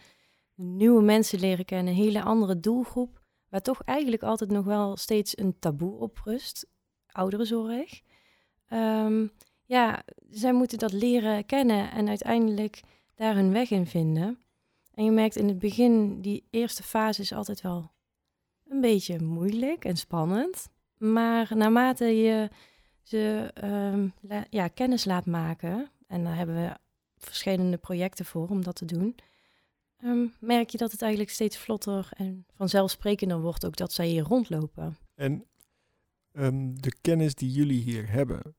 Nieuwe 0.55 1.01
mensen 1.01 1.39
leren 1.39 1.65
kennen, 1.65 1.93
een 1.93 1.99
hele 1.99 2.23
andere 2.23 2.59
doelgroep. 2.59 3.21
Waar 3.49 3.61
toch 3.61 3.81
eigenlijk 3.83 4.23
altijd 4.23 4.51
nog 4.51 4.65
wel 4.65 4.97
steeds 4.97 5.37
een 5.37 5.59
taboe 5.59 5.99
op 5.99 6.21
rust. 6.23 6.69
Ouderenzorg. 7.07 8.01
Um, 8.69 9.31
ja, 9.65 10.03
zij 10.29 10.53
moeten 10.53 10.77
dat 10.77 10.91
leren 10.91 11.45
kennen 11.45 11.91
en 11.91 12.07
uiteindelijk 12.07 12.81
daar 13.15 13.35
hun 13.35 13.51
weg 13.51 13.71
in 13.71 13.87
vinden. 13.87 14.39
En 14.93 15.03
je 15.03 15.11
merkt 15.11 15.35
in 15.35 15.47
het 15.47 15.59
begin, 15.59 16.21
die 16.21 16.47
eerste 16.49 16.83
fase 16.83 17.21
is 17.21 17.33
altijd 17.33 17.61
wel 17.61 17.91
een 18.67 18.81
beetje 18.81 19.21
moeilijk 19.21 19.85
en 19.85 19.97
spannend. 19.97 20.67
Maar 20.97 21.51
naarmate 21.55 22.05
je 22.05 22.49
ze 23.03 23.51
um, 23.63 24.13
ja, 24.49 24.67
kennis 24.67 25.05
laat 25.05 25.25
maken, 25.25 25.89
en 26.07 26.23
daar 26.23 26.35
hebben 26.35 26.55
we 26.55 26.77
verschillende 27.17 27.77
projecten 27.77 28.25
voor 28.25 28.49
om 28.49 28.63
dat 28.63 28.75
te 28.75 28.85
doen, 28.85 29.15
um, 30.03 30.33
merk 30.39 30.69
je 30.69 30.77
dat 30.77 30.91
het 30.91 31.01
eigenlijk 31.01 31.31
steeds 31.31 31.57
vlotter 31.57 32.09
en 32.17 32.45
vanzelfsprekender 32.55 33.41
wordt 33.41 33.65
ook 33.65 33.75
dat 33.75 33.93
zij 33.93 34.07
hier 34.07 34.23
rondlopen. 34.23 34.97
En 35.15 35.45
um, 36.31 36.81
de 36.81 36.95
kennis 37.01 37.35
die 37.35 37.51
jullie 37.51 37.81
hier 37.81 38.09
hebben, 38.09 38.55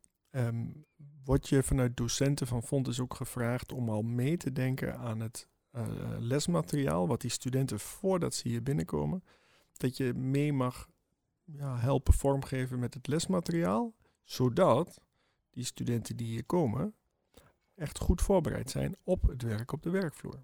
wordt 1.24 1.48
je 1.48 1.62
vanuit 1.62 1.96
docenten 1.96 2.46
van 2.46 2.62
Fontes 2.62 3.00
ook 3.00 3.14
gevraagd 3.14 3.72
om 3.72 3.88
al 3.88 4.02
mee 4.02 4.36
te 4.36 4.52
denken 4.52 4.98
aan 4.98 5.20
het 5.20 5.48
uh, 5.72 5.86
lesmateriaal, 6.18 7.06
wat 7.06 7.20
die 7.20 7.30
studenten 7.30 7.80
voordat 7.80 8.34
ze 8.34 8.48
hier 8.48 8.62
binnenkomen, 8.62 9.24
dat 9.72 9.96
je 9.96 10.14
mee 10.14 10.52
mag 10.52 10.88
ja, 11.44 11.78
helpen 11.78 12.14
vormgeven 12.14 12.78
met 12.78 12.94
het 12.94 13.06
lesmateriaal, 13.06 13.94
zodat 14.24 15.00
die 15.50 15.64
studenten 15.64 16.16
die 16.16 16.26
hier 16.26 16.44
komen 16.44 16.94
echt 17.74 17.98
goed 17.98 18.22
voorbereid 18.22 18.70
zijn 18.70 18.96
op 19.04 19.22
het 19.22 19.42
werk 19.42 19.72
op 19.72 19.82
de 19.82 19.90
werkvloer. 19.90 20.42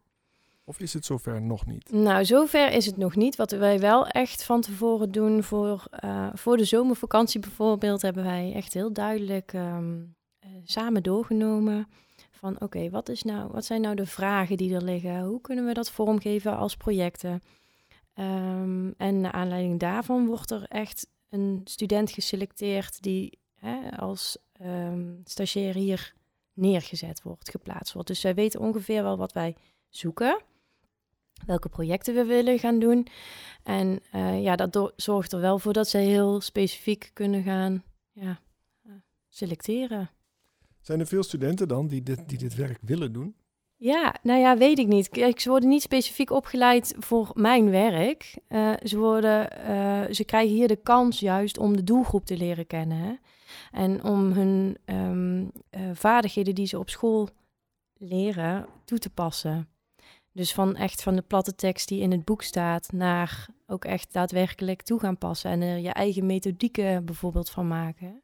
Of 0.65 0.81
is 0.81 0.93
het 0.93 1.05
zover 1.05 1.43
nog 1.43 1.67
niet? 1.67 1.93
Nou, 1.93 2.25
zover 2.25 2.73
is 2.73 2.87
het 2.87 2.97
nog 2.97 3.17
niet. 3.17 3.37
Wat 3.37 3.51
wij 3.51 3.81
wel 3.81 4.07
echt 4.07 4.45
van 4.45 4.61
tevoren 4.61 5.13
doen 5.13 5.43
voor, 5.43 5.85
uh, 6.05 6.29
voor 6.35 6.57
de 6.57 6.65
zomervakantie 6.65 7.41
bijvoorbeeld, 7.41 8.03
hebben 8.03 8.25
wij 8.25 8.53
echt 8.55 8.75
heel 8.75 8.93
duidelijk 8.93 9.53
um, 9.53 10.15
uh, 10.45 10.51
samen 10.65 11.03
doorgenomen. 11.03 11.89
Van 12.31 12.61
oké, 12.61 12.91
wat 12.91 13.23
nou, 13.23 13.51
wat 13.53 13.65
zijn 13.65 13.81
nou 13.81 13.95
de 13.95 14.07
vragen 14.07 14.57
die 14.57 14.75
er 14.75 14.85
liggen? 14.85 15.21
Hoe 15.21 15.41
kunnen 15.41 15.67
we 15.67 15.73
dat 15.73 15.91
vormgeven 15.91 16.57
als 16.57 16.77
projecten? 16.77 17.43
Um, 18.15 18.95
en 18.97 19.21
naar 19.21 19.33
aanleiding 19.33 19.81
daarvan 19.81 20.27
wordt 20.27 20.51
er 20.51 20.65
echt 20.69 21.07
een 21.29 21.61
student 21.65 22.11
geselecteerd 22.11 23.03
die 23.03 23.39
hè, 23.61 23.97
als 23.97 24.39
um, 24.63 25.21
stagiair 25.25 25.75
hier 25.75 26.15
neergezet 26.53 27.23
wordt, 27.23 27.51
geplaatst 27.51 27.93
wordt. 27.93 28.09
Dus 28.09 28.21
zij 28.21 28.35
weten 28.35 28.61
ongeveer 28.61 29.03
wel 29.03 29.17
wat 29.17 29.33
wij 29.33 29.57
zoeken, 29.89 30.41
welke 31.47 31.69
projecten 31.69 32.15
we 32.15 32.25
willen 32.25 32.59
gaan 32.59 32.79
doen. 32.79 33.07
En 33.63 34.01
uh, 34.15 34.43
ja, 34.43 34.57
dat 34.57 34.93
zorgt 34.97 35.33
er 35.33 35.41
wel 35.41 35.59
voor 35.59 35.73
dat 35.73 35.89
zij 35.89 36.05
heel 36.05 36.41
specifiek 36.41 37.11
kunnen 37.13 37.43
gaan 37.43 37.83
ja, 38.13 38.41
uh, 38.87 38.93
selecteren. 39.29 40.11
Zijn 40.81 41.01
er 41.01 41.07
veel 41.07 41.23
studenten 41.23 41.69
dan 41.69 41.87
die 41.87 42.03
dit, 42.03 42.29
die 42.29 42.39
dit 42.39 42.55
werk 42.55 42.79
willen 42.83 43.13
doen? 43.13 43.35
Ja, 43.77 44.15
nou 44.23 44.41
ja, 44.41 44.57
weet 44.57 44.79
ik 44.79 44.87
niet. 44.87 45.09
Kijk, 45.09 45.41
ze 45.41 45.49
worden 45.49 45.69
niet 45.69 45.83
specifiek 45.83 46.31
opgeleid 46.31 46.95
voor 46.99 47.31
mijn 47.35 47.71
werk. 47.71 48.39
Uh, 48.49 48.73
ze, 48.83 48.99
worden, 48.99 49.49
uh, 49.71 50.15
ze 50.15 50.25
krijgen 50.25 50.55
hier 50.55 50.69
de 50.69 50.77
kans 50.77 51.21
juist 51.21 51.59
om 51.59 51.77
de 51.77 51.85
doelgroep 51.85 52.25
te 52.25 52.37
leren 52.37 52.67
kennen. 52.67 52.99
Hè? 52.99 53.13
En 53.71 54.05
om 54.05 54.33
hun 54.33 54.77
um, 54.85 55.43
uh, 55.71 55.91
vaardigheden 55.93 56.55
die 56.55 56.67
ze 56.67 56.79
op 56.79 56.91
school 56.91 57.29
leren 57.95 58.67
toe 58.85 58.99
te 58.99 59.11
passen. 59.11 59.69
Dus 60.33 60.55
van 60.55 60.77
echt 60.77 61.03
van 61.03 61.17
de 61.17 61.23
platte 61.23 61.55
tekst 61.55 61.89
die 61.89 62.01
in 62.01 62.11
het 62.11 62.25
boek 62.25 62.43
staat 62.43 62.93
naar 62.93 63.49
ook 63.67 63.85
echt 63.85 64.13
daadwerkelijk 64.13 64.83
toe 64.83 65.01
gaan 65.01 65.19
passen. 65.19 65.51
En 65.51 65.61
er 65.61 65.79
je 65.79 65.93
eigen 65.93 66.27
methodieken 66.27 67.05
bijvoorbeeld 67.05 67.51
van 67.51 67.69
maken. 67.69 68.23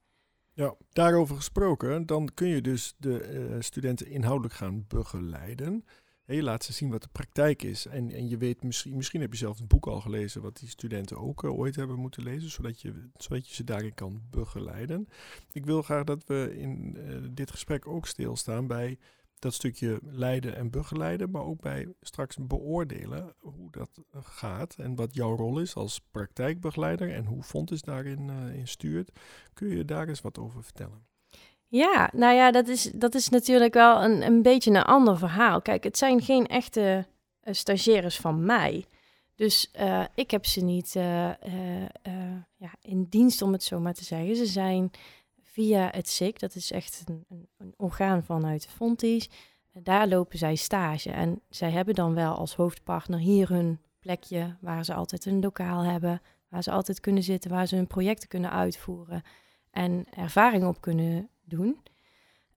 Ja, 0.52 0.74
daarover 0.92 1.36
gesproken, 1.36 2.06
dan 2.06 2.30
kun 2.34 2.48
je 2.48 2.60
dus 2.60 2.94
de 2.96 3.48
uh, 3.50 3.56
studenten 3.60 4.06
inhoudelijk 4.06 4.54
gaan 4.54 4.84
begeleiden. 4.88 5.84
Je 6.26 6.42
laat 6.42 6.64
ze 6.64 6.72
zien 6.72 6.90
wat 6.90 7.02
de 7.02 7.08
praktijk 7.12 7.62
is. 7.62 7.86
En, 7.86 8.10
en 8.10 8.28
je 8.28 8.36
weet 8.36 8.62
misschien, 8.62 8.96
misschien 8.96 9.20
heb 9.20 9.32
je 9.32 9.38
zelf 9.38 9.60
een 9.60 9.66
boek 9.66 9.86
al 9.86 10.00
gelezen 10.00 10.42
wat 10.42 10.56
die 10.56 10.68
studenten 10.68 11.18
ook 11.18 11.42
uh, 11.42 11.58
ooit 11.58 11.76
hebben 11.76 11.98
moeten 11.98 12.22
lezen, 12.22 12.50
zodat 12.50 12.80
je, 12.80 13.08
zodat 13.16 13.48
je 13.48 13.54
ze 13.54 13.64
daarin 13.64 13.94
kan 13.94 14.22
begeleiden. 14.30 15.08
Ik 15.52 15.66
wil 15.66 15.82
graag 15.82 16.04
dat 16.04 16.24
we 16.26 16.56
in 16.58 16.96
uh, 16.96 17.28
dit 17.30 17.50
gesprek 17.50 17.86
ook 17.86 18.06
stilstaan 18.06 18.66
bij 18.66 18.98
dat 19.38 19.54
stukje 19.54 20.00
leiden 20.02 20.56
en 20.56 20.70
begeleiden, 20.70 21.30
maar 21.30 21.42
ook 21.42 21.60
bij 21.60 21.94
straks 22.00 22.36
beoordelen 22.40 23.34
hoe 23.38 23.70
dat 23.70 24.00
gaat 24.12 24.74
en 24.74 24.94
wat 24.94 25.14
jouw 25.14 25.36
rol 25.36 25.60
is 25.60 25.74
als 25.74 26.00
praktijkbegeleider 26.10 27.12
en 27.12 27.24
hoe 27.24 27.42
Fontes 27.42 27.82
daarin 27.82 28.28
uh, 28.28 28.54
in 28.54 28.68
stuurt. 28.68 29.10
Kun 29.52 29.68
je 29.68 29.84
daar 29.84 30.08
eens 30.08 30.20
wat 30.20 30.38
over 30.38 30.62
vertellen? 30.62 31.06
Ja, 31.68 32.10
nou 32.12 32.34
ja, 32.34 32.50
dat 32.50 32.68
is, 32.68 32.82
dat 32.82 33.14
is 33.14 33.28
natuurlijk 33.28 33.74
wel 33.74 34.02
een, 34.02 34.22
een 34.22 34.42
beetje 34.42 34.70
een 34.70 34.82
ander 34.82 35.18
verhaal. 35.18 35.62
Kijk, 35.62 35.84
het 35.84 35.98
zijn 35.98 36.20
geen 36.20 36.46
echte 36.46 37.06
uh, 37.42 37.54
stagiaires 37.54 38.16
van 38.16 38.44
mij. 38.44 38.84
Dus 39.34 39.70
uh, 39.80 40.04
ik 40.14 40.30
heb 40.30 40.46
ze 40.46 40.60
niet 40.60 40.92
ja, 42.56 42.74
in 42.80 43.06
dienst, 43.08 43.42
om 43.42 43.52
het 43.52 43.62
zo 43.62 43.80
maar 43.80 43.94
te 43.94 44.04
zeggen. 44.04 44.36
Ze 44.36 44.46
zijn 44.46 44.90
via 45.42 45.88
het 45.90 46.08
SIC, 46.08 46.38
dat 46.38 46.54
is 46.54 46.70
echt 46.70 47.02
een, 47.04 47.46
een, 47.58 47.74
orgaan 47.76 48.24
vanuit 48.24 48.66
Fonties. 48.66 49.28
Daar 49.72 50.08
lopen 50.08 50.38
zij 50.38 50.54
stage 50.54 51.10
en 51.10 51.40
zij 51.48 51.70
hebben 51.70 51.94
dan 51.94 52.14
wel 52.14 52.34
als 52.34 52.54
hoofdpartner 52.54 53.18
hier 53.18 53.48
hun 53.48 53.80
plekje 53.98 54.56
waar 54.60 54.84
ze 54.84 54.94
altijd 54.94 55.24
een 55.24 55.40
lokaal 55.40 55.82
hebben, 55.82 56.22
waar 56.48 56.62
ze 56.62 56.70
altijd 56.70 57.00
kunnen 57.00 57.22
zitten, 57.22 57.50
waar 57.50 57.66
ze 57.66 57.76
hun 57.76 57.86
projecten 57.86 58.28
kunnen 58.28 58.50
uitvoeren 58.50 59.22
en 59.70 60.06
ervaring 60.10 60.64
op 60.64 60.80
kunnen 60.80 61.28
doen. 61.48 61.78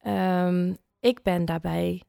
Um, 0.07 0.77
ik 0.99 1.23
ben 1.23 1.45
daarbij 1.45 2.03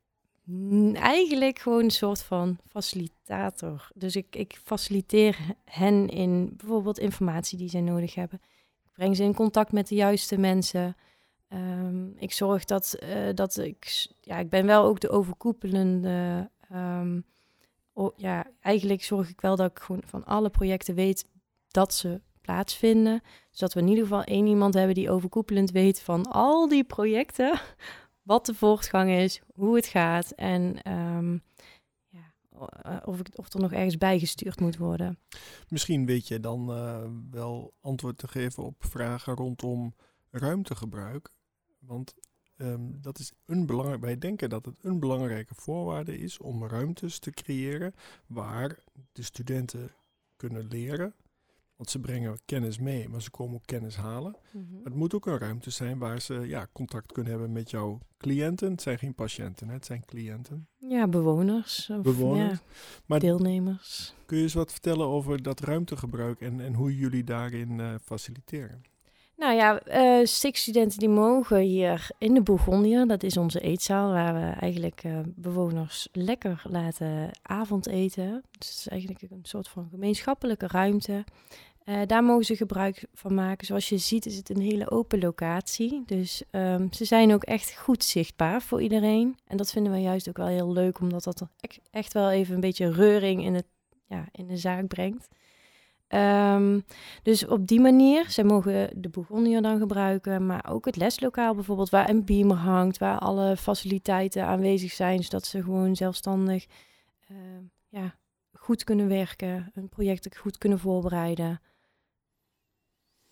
eigenlijk 0.92 1.58
gewoon 1.58 1.84
een 1.84 1.90
soort 1.90 2.22
van 2.22 2.58
facilitator. 2.68 3.88
Dus 3.94 4.16
ik, 4.16 4.36
ik 4.36 4.60
faciliteer 4.64 5.38
hen 5.64 6.08
in 6.08 6.54
bijvoorbeeld 6.56 6.98
informatie 6.98 7.58
die 7.58 7.68
zij 7.68 7.80
nodig 7.80 8.14
hebben 8.14 8.40
breng 9.00 9.16
ze 9.16 9.22
in 9.22 9.34
contact 9.34 9.72
met 9.72 9.88
de 9.88 9.94
juiste 9.94 10.38
mensen. 10.38 10.96
Um, 11.48 12.12
ik 12.16 12.32
zorg 12.32 12.64
dat, 12.64 12.96
uh, 13.02 13.28
dat 13.34 13.56
ik, 13.56 14.08
ja, 14.20 14.38
ik 14.38 14.48
ben 14.50 14.66
wel 14.66 14.84
ook 14.84 15.00
de 15.00 15.08
overkoepelende. 15.08 16.50
Um, 16.72 17.24
ja, 18.16 18.46
eigenlijk 18.60 19.02
zorg 19.02 19.28
ik 19.28 19.40
wel 19.40 19.56
dat 19.56 19.70
ik 19.70 19.78
gewoon 19.78 20.02
van 20.04 20.24
alle 20.24 20.50
projecten 20.50 20.94
weet 20.94 21.28
dat 21.68 21.94
ze 21.94 22.20
plaatsvinden. 22.50 23.22
Zodat 23.50 23.74
we 23.74 23.80
in 23.80 23.88
ieder 23.88 24.02
geval 24.02 24.22
één 24.22 24.46
iemand 24.46 24.74
hebben 24.74 24.94
die 24.94 25.10
overkoepelend 25.10 25.70
weet 25.70 26.00
van 26.00 26.26
al 26.26 26.68
die 26.68 26.84
projecten. 26.84 27.60
Wat 28.22 28.46
de 28.46 28.54
voortgang 28.54 29.10
is, 29.10 29.40
hoe 29.54 29.76
het 29.76 29.86
gaat. 29.86 30.30
En 30.30 30.92
um, 30.92 31.42
uh, 32.86 32.96
of, 33.04 33.20
ik, 33.20 33.26
of 33.34 33.52
er 33.52 33.60
nog 33.60 33.72
ergens 33.72 33.98
bijgestuurd 33.98 34.60
moet 34.60 34.76
worden. 34.76 35.18
Misschien 35.68 36.06
weet 36.06 36.28
je 36.28 36.40
dan 36.40 36.70
uh, 36.70 37.04
wel 37.30 37.74
antwoord 37.80 38.18
te 38.18 38.28
geven 38.28 38.62
op 38.62 38.84
vragen 38.84 39.34
rondom 39.34 39.94
ruimtegebruik. 40.30 41.30
Want 41.78 42.14
um, 42.56 42.98
dat 43.00 43.18
is 43.18 43.32
een 43.46 43.66
belangrijk. 43.66 44.00
Wij 44.00 44.18
denken 44.18 44.50
dat 44.50 44.64
het 44.64 44.76
een 44.80 45.00
belangrijke 45.00 45.54
voorwaarde 45.54 46.18
is 46.18 46.38
om 46.38 46.66
ruimtes 46.66 47.18
te 47.18 47.30
creëren 47.30 47.94
waar 48.26 48.78
de 49.12 49.22
studenten 49.22 49.92
kunnen 50.36 50.66
leren. 50.68 51.14
Want 51.80 51.92
ze 51.92 51.98
brengen 51.98 52.38
kennis 52.44 52.78
mee, 52.78 53.08
maar 53.08 53.22
ze 53.22 53.30
komen 53.30 53.54
ook 53.54 53.66
kennis 53.66 53.96
halen. 53.96 54.36
Mm 54.50 54.66
-hmm. 54.70 54.80
Het 54.84 54.94
moet 54.94 55.14
ook 55.14 55.26
een 55.26 55.38
ruimte 55.38 55.70
zijn 55.70 55.98
waar 55.98 56.20
ze 56.20 56.34
ja, 56.34 56.66
contact 56.72 57.12
kunnen 57.12 57.32
hebben 57.32 57.52
met 57.52 57.70
jouw 57.70 57.98
cliënten. 58.18 58.70
Het 58.70 58.82
zijn 58.82 58.98
geen 58.98 59.14
patiënten, 59.14 59.68
hè? 59.68 59.74
het 59.74 59.84
zijn 59.84 60.04
cliënten. 60.04 60.68
Ja, 60.78 61.08
bewoners. 61.08 61.90
Of, 61.90 62.02
bewoners. 62.02 62.52
Ja, 62.52 62.60
maar 63.06 63.20
deelnemers. 63.20 64.14
Kun 64.26 64.36
je 64.36 64.42
eens 64.42 64.54
wat 64.54 64.72
vertellen 64.72 65.06
over 65.06 65.42
dat 65.42 65.60
ruimtegebruik 65.60 66.40
en, 66.40 66.60
en 66.60 66.74
hoe 66.74 66.96
jullie 66.96 67.24
daarin 67.24 67.78
uh, 67.78 67.94
faciliteren? 68.02 68.82
Nou 69.36 69.54
ja, 69.54 69.80
uh, 69.86 70.26
STIC-studenten 70.26 70.98
die 70.98 71.08
mogen 71.08 71.58
hier 71.58 72.08
in 72.18 72.34
de 72.34 72.42
Bourgondië, 72.42 73.04
dat 73.06 73.22
is 73.22 73.36
onze 73.36 73.60
eetzaal, 73.60 74.12
waar 74.12 74.34
we 74.34 74.60
eigenlijk 74.60 75.04
uh, 75.04 75.18
bewoners 75.26 76.08
lekker 76.12 76.62
laten 76.64 77.30
avondeten. 77.42 78.44
Dus 78.58 78.68
het 78.68 78.78
is 78.78 78.88
eigenlijk 78.88 79.22
een 79.22 79.38
soort 79.42 79.68
van 79.68 79.88
gemeenschappelijke 79.90 80.66
ruimte. 80.66 81.24
Uh, 81.84 82.00
daar 82.06 82.24
mogen 82.24 82.44
ze 82.44 82.56
gebruik 82.56 83.04
van 83.12 83.34
maken. 83.34 83.66
Zoals 83.66 83.88
je 83.88 83.98
ziet 83.98 84.26
is 84.26 84.36
het 84.36 84.50
een 84.50 84.60
hele 84.60 84.90
open 84.90 85.18
locatie. 85.18 86.02
Dus 86.06 86.42
um, 86.50 86.92
ze 86.92 87.04
zijn 87.04 87.32
ook 87.34 87.44
echt 87.44 87.76
goed 87.78 88.04
zichtbaar 88.04 88.62
voor 88.62 88.82
iedereen. 88.82 89.36
En 89.46 89.56
dat 89.56 89.70
vinden 89.70 89.92
we 89.92 89.98
juist 89.98 90.28
ook 90.28 90.36
wel 90.36 90.46
heel 90.46 90.72
leuk, 90.72 91.00
omdat 91.00 91.24
dat 91.24 91.42
echt 91.90 92.12
wel 92.12 92.30
even 92.30 92.54
een 92.54 92.60
beetje 92.60 92.92
reuring 92.92 93.44
in, 93.44 93.54
het, 93.54 93.66
ja, 94.06 94.28
in 94.32 94.46
de 94.46 94.56
zaak 94.56 94.86
brengt. 94.86 95.28
Um, 96.08 96.84
dus 97.22 97.46
op 97.46 97.66
die 97.66 97.80
manier, 97.80 98.30
zij 98.30 98.44
mogen 98.44 99.02
de 99.02 99.08
Bourgondier 99.08 99.62
dan 99.62 99.78
gebruiken, 99.78 100.46
maar 100.46 100.70
ook 100.70 100.84
het 100.84 100.96
leslokaal 100.96 101.54
bijvoorbeeld, 101.54 101.90
waar 101.90 102.08
een 102.08 102.24
beamer 102.24 102.56
hangt, 102.56 102.98
waar 102.98 103.18
alle 103.18 103.56
faciliteiten 103.56 104.46
aanwezig 104.46 104.92
zijn, 104.92 105.22
zodat 105.22 105.46
ze 105.46 105.62
gewoon 105.62 105.96
zelfstandig 105.96 106.66
uh, 107.30 107.36
ja, 107.88 108.14
goed 108.52 108.84
kunnen 108.84 109.08
werken, 109.08 109.70
hun 109.74 109.88
projecten 109.88 110.36
goed 110.36 110.58
kunnen 110.58 110.78
voorbereiden. 110.78 111.60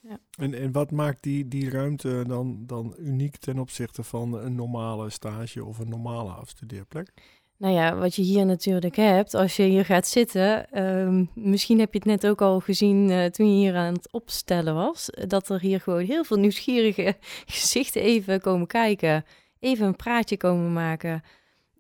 Ja. 0.01 0.19
En, 0.39 0.55
en 0.55 0.73
wat 0.73 0.91
maakt 0.91 1.23
die, 1.23 1.49
die 1.49 1.71
ruimte 1.71 2.25
dan, 2.27 2.67
dan 2.67 2.95
uniek 2.99 3.37
ten 3.37 3.59
opzichte 3.59 4.03
van 4.03 4.35
een 4.35 4.55
normale 4.55 5.11
stage 5.11 5.65
of 5.65 5.79
een 5.79 5.89
normale 5.89 6.31
afstudeerplek? 6.31 7.13
Nou 7.59 7.75
ja, 7.75 7.97
wat 7.97 8.15
je 8.15 8.23
hier 8.23 8.47
natuurlijk 8.47 8.97
hebt, 8.97 9.35
als 9.35 9.57
je 9.57 9.63
hier 9.63 9.85
gaat 9.85 10.07
zitten, 10.07 10.83
um, 10.85 11.31
misschien 11.35 11.79
heb 11.79 11.93
je 11.93 11.99
het 11.99 12.09
net 12.09 12.27
ook 12.27 12.43
al 12.43 12.61
gezien 12.61 13.11
uh, 13.11 13.25
toen 13.25 13.47
je 13.47 13.57
hier 13.57 13.77
aan 13.77 13.95
het 13.95 14.13
opstellen 14.13 14.75
was, 14.75 15.11
dat 15.27 15.49
er 15.49 15.61
hier 15.61 15.81
gewoon 15.81 16.05
heel 16.05 16.25
veel 16.25 16.37
nieuwsgierige 16.37 17.17
gezichten 17.47 18.03
even 18.03 18.41
komen 18.41 18.67
kijken, 18.67 19.25
even 19.59 19.87
een 19.87 19.97
praatje 19.97 20.37
komen 20.37 20.73
maken. 20.73 21.23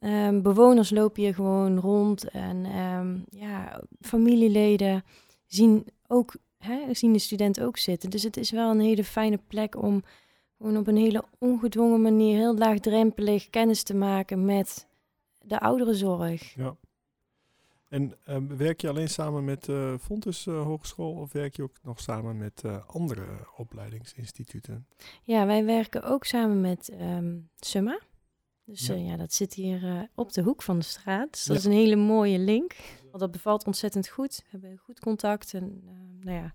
Um, 0.01 0.43
bewoners 0.43 0.91
lopen 0.91 1.23
hier 1.23 1.35
gewoon 1.35 1.79
rond 1.79 2.31
en 2.31 2.77
um, 2.77 3.25
ja, 3.31 3.83
familieleden 4.01 5.05
zien 5.47 5.87
ook 6.07 6.35
hè, 6.59 6.95
zien 6.95 7.12
de 7.12 7.19
studenten 7.19 7.65
ook 7.65 7.77
zitten. 7.77 8.11
Dus 8.11 8.23
het 8.23 8.37
is 8.37 8.50
wel 8.50 8.71
een 8.71 8.81
hele 8.81 9.05
fijne 9.05 9.41
plek 9.47 9.83
om 9.83 10.03
gewoon 10.59 10.77
op 10.77 10.87
een 10.87 10.97
hele 10.97 11.25
ongedwongen 11.38 12.03
manier, 12.03 12.37
heel 12.37 12.57
laagdrempelig 12.57 13.50
kennis 13.50 13.83
te 13.83 13.95
maken 13.95 14.45
met 14.45 14.87
de 15.41 15.61
ouderenzorg. 15.61 16.55
Ja. 16.55 16.77
En 17.88 18.15
ehm, 18.25 18.57
werk 18.57 18.81
je 18.81 18.88
alleen 18.88 19.09
samen 19.09 19.45
met 19.45 19.69
uh, 19.69 19.95
Fontes 20.00 20.47
uh, 20.47 20.62
Hogeschool 20.62 21.12
of 21.12 21.33
werk 21.33 21.57
je 21.57 21.62
ook 21.62 21.77
nog 21.83 22.00
samen 22.00 22.38
met 22.38 22.62
uh, 22.67 22.77
andere 22.87 23.27
opleidingsinstituten? 23.57 24.87
Ja, 25.23 25.47
wij 25.47 25.65
werken 25.65 26.03
ook 26.03 26.25
samen 26.25 26.61
met 26.61 26.93
um, 27.00 27.49
Summa. 27.57 28.00
Dus 28.65 28.87
ja. 28.87 28.95
ja. 28.95 29.17
dat 29.17 29.33
zit 29.33 29.55
hier 29.55 30.09
op 30.15 30.33
de 30.33 30.43
hoek 30.43 30.62
van 30.62 30.79
de 30.79 30.85
straat. 30.85 31.31
Dus 31.31 31.45
dat 31.45 31.57
ja. 31.57 31.62
is 31.62 31.65
een 31.65 31.81
hele 31.81 31.97
mooie 31.97 32.38
link. 32.38 32.77
Want 33.11 33.19
dat 33.19 33.31
bevalt 33.31 33.67
ontzettend 33.67 34.09
goed. 34.09 34.37
We 34.37 34.49
hebben 34.50 34.79
goed 34.79 35.00
contact. 35.00 35.55
En 35.55 35.83
nou 36.21 36.37
ja, 36.37 36.55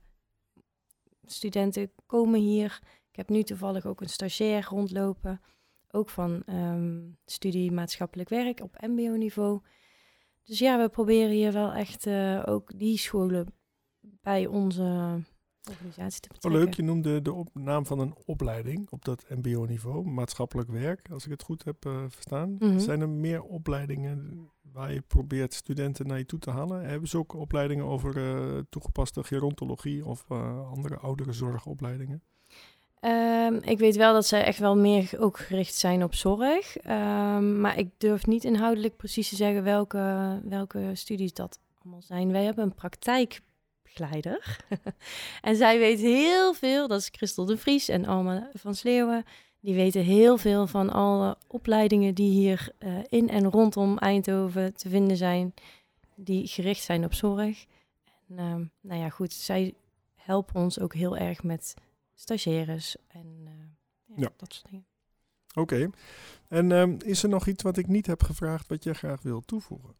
studenten 1.26 1.92
komen 2.06 2.40
hier. 2.40 2.80
Ik 3.10 3.16
heb 3.16 3.30
nu 3.30 3.44
toevallig 3.44 3.86
ook 3.86 4.02
een 4.02 4.10
stagiair 4.10 4.66
rondlopen. 4.70 5.42
Ook 5.92 6.10
van 6.10 6.44
um, 6.50 7.18
studie 7.26 7.72
maatschappelijk 7.72 8.30
werk 8.30 8.60
op 8.60 8.82
mbo-niveau. 8.82 9.62
Dus 10.44 10.60
ja, 10.60 10.82
we 10.82 10.90
proberen 10.90 11.32
hier 11.32 11.52
wel 11.52 11.72
echt 11.72 12.06
uh, 12.06 12.44
ook 12.46 12.80
die 12.80 12.98
scholen 12.98 13.54
bij 14.00 14.46
onze 14.46 15.22
organisatie 15.70 16.22
te 16.22 16.28
betrekken. 16.28 16.60
Oh, 16.60 16.66
leuk, 16.66 16.76
je 16.76 16.84
noemde 16.84 17.22
de 17.22 17.34
op, 17.34 17.50
naam 17.54 17.86
van 17.86 18.00
een 18.00 18.16
opleiding 18.26 18.88
op 18.90 19.06
dat 19.06 19.26
mbo-niveau, 19.30 20.06
maatschappelijk 20.06 20.70
werk, 20.70 21.10
als 21.12 21.26
ik 21.26 21.32
het 21.32 21.44
goed 21.44 21.64
heb 21.64 21.86
uh, 21.86 22.04
verstaan. 22.08 22.50
Mm 22.50 22.58
-hmm. 22.60 22.80
Zijn 22.80 23.02
er 23.02 23.10
meer 23.10 23.44
opleidingen 23.44 24.50
waar 24.72 24.94
je 24.94 25.02
probeert 25.02 25.54
studenten 25.54 26.08
naar 26.08 26.18
je 26.18 26.26
toe 26.26 26.40
te 26.40 26.52
halen? 26.52 26.86
Hebben 26.86 27.10
ze 27.10 27.18
ook 27.18 27.34
opleidingen 27.34 27.86
over 27.86 28.18
uh, 28.18 28.60
toegepaste 28.70 29.24
gerontologie 29.24 30.06
of 30.06 30.26
andere 30.72 30.98
oudere 30.98 31.34
zorgopleidingen? 31.34 32.22
Um, 33.02 33.56
ik 33.62 33.80
weet 33.80 33.96
wel 33.96 34.14
dat 34.14 34.26
zij 34.26 34.44
echt 34.44 34.60
wel 34.60 34.78
meer 34.78 35.12
ook 35.20 35.40
gericht 35.40 35.76
zijn 35.76 36.04
op 36.04 36.14
zorg. 36.14 36.78
Um, 36.88 37.60
maar 37.60 37.78
ik 37.78 37.90
durf 37.98 38.26
niet 38.26 38.44
inhoudelijk 38.44 38.98
precies 38.98 39.30
te 39.30 39.36
zeggen 39.36 39.64
welke, 39.64 40.40
welke 40.44 40.90
studies 40.94 41.34
dat 41.34 41.60
allemaal 41.82 42.02
zijn. 42.02 42.32
Wij 42.32 42.44
hebben 42.44 42.64
een 42.64 42.76
praktijkbegeleider. 43.94 44.58
en 45.42 45.56
zij 45.56 45.80
weet 45.80 46.00
heel 46.00 46.54
veel, 46.54 46.88
dat 46.88 47.00
is 47.00 47.10
Christel 47.12 47.46
de 47.46 47.58
Vries 47.58 47.90
en 47.90 48.06
Alma 48.06 48.50
van 48.54 48.76
Sleeuwen. 48.76 49.26
Die 49.60 49.76
weten 49.76 50.02
heel 50.02 50.38
veel 50.38 50.68
van 50.68 50.90
alle 50.90 51.38
opleidingen 51.48 52.16
die 52.16 52.32
hier 52.32 52.72
uh, 52.80 52.98
in 53.10 53.30
en 53.30 53.50
rondom 53.50 53.98
Eindhoven 53.98 54.74
te 54.76 54.90
vinden 54.90 55.18
zijn. 55.18 55.54
Die 56.16 56.48
gericht 56.48 56.84
zijn 56.84 57.06
op 57.06 57.14
zorg. 57.14 57.66
En 58.28 58.40
um, 58.40 58.72
nou 58.82 59.00
ja, 59.00 59.10
goed, 59.10 59.34
zij 59.34 59.74
helpen 60.16 60.56
ons 60.56 60.80
ook 60.80 60.94
heel 60.94 61.18
erg 61.18 61.44
met 61.44 61.74
stagiaires 62.14 62.96
en 63.08 63.28
uh, 63.44 63.52
ja, 64.06 64.16
ja. 64.16 64.30
dat 64.38 64.54
soort 64.54 64.66
dingen. 64.70 64.86
Oké. 65.56 65.74
Okay. 65.76 65.90
En 66.48 66.72
um, 66.72 66.98
is 67.06 67.24
er 67.24 67.30
nog 67.30 67.48
iets 67.48 67.64
wat 67.64 67.78
ik 67.78 67.88
niet 67.88 68.06
heb 68.06 68.24
gevraagd 68.24 68.68
wat 68.68 68.84
je 68.84 68.94
graag 68.94 69.22
wil 69.22 69.42
toevoegen? 69.42 69.96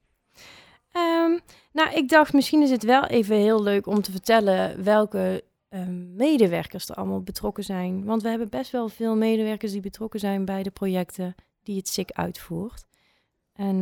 Um, 1.24 1.40
nou, 1.72 1.94
ik 1.94 2.10
dacht 2.10 2.34
misschien 2.34 2.62
is 2.62 2.72
het 2.72 2.84
wel 2.84 3.06
even 3.06 3.36
heel 3.36 3.64
leuk 3.64 3.88
om 3.88 4.02
te 4.02 4.12
vertellen 4.12 4.84
welke 4.84 5.44
um, 5.70 6.16
medewerkers 6.16 6.90
er 6.90 6.96
allemaal 6.96 7.22
betrokken 7.22 7.64
zijn. 7.64 8.06
Want 8.06 8.22
we 8.22 8.30
hebben 8.30 8.50
best 8.50 8.72
wel 8.72 8.90
veel 8.90 9.16
medewerkers 9.16 9.72
die 9.72 9.82
betrokken 9.82 10.20
zijn 10.20 10.46
bij 10.46 10.64
de 10.64 10.72
projecten 10.72 11.36
die 11.64 11.78
het 11.78 11.88
SIC 11.88 12.12
uitvoert. 12.12 12.86
En 13.54 13.82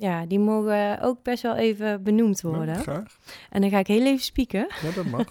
ja, 0.00 0.26
die 0.26 0.38
mogen 0.38 1.00
ook 1.00 1.22
best 1.22 1.42
wel 1.42 1.56
even 1.56 2.02
benoemd 2.02 2.40
worden. 2.40 2.74
Ja, 2.74 2.80
graag. 2.80 3.18
En 3.50 3.60
dan 3.60 3.70
ga 3.70 3.78
ik 3.78 3.86
heel 3.86 4.06
even 4.06 4.24
spieken. 4.24 4.66
Ja, 4.82 4.90
dat 4.94 5.04
mag. 5.04 5.24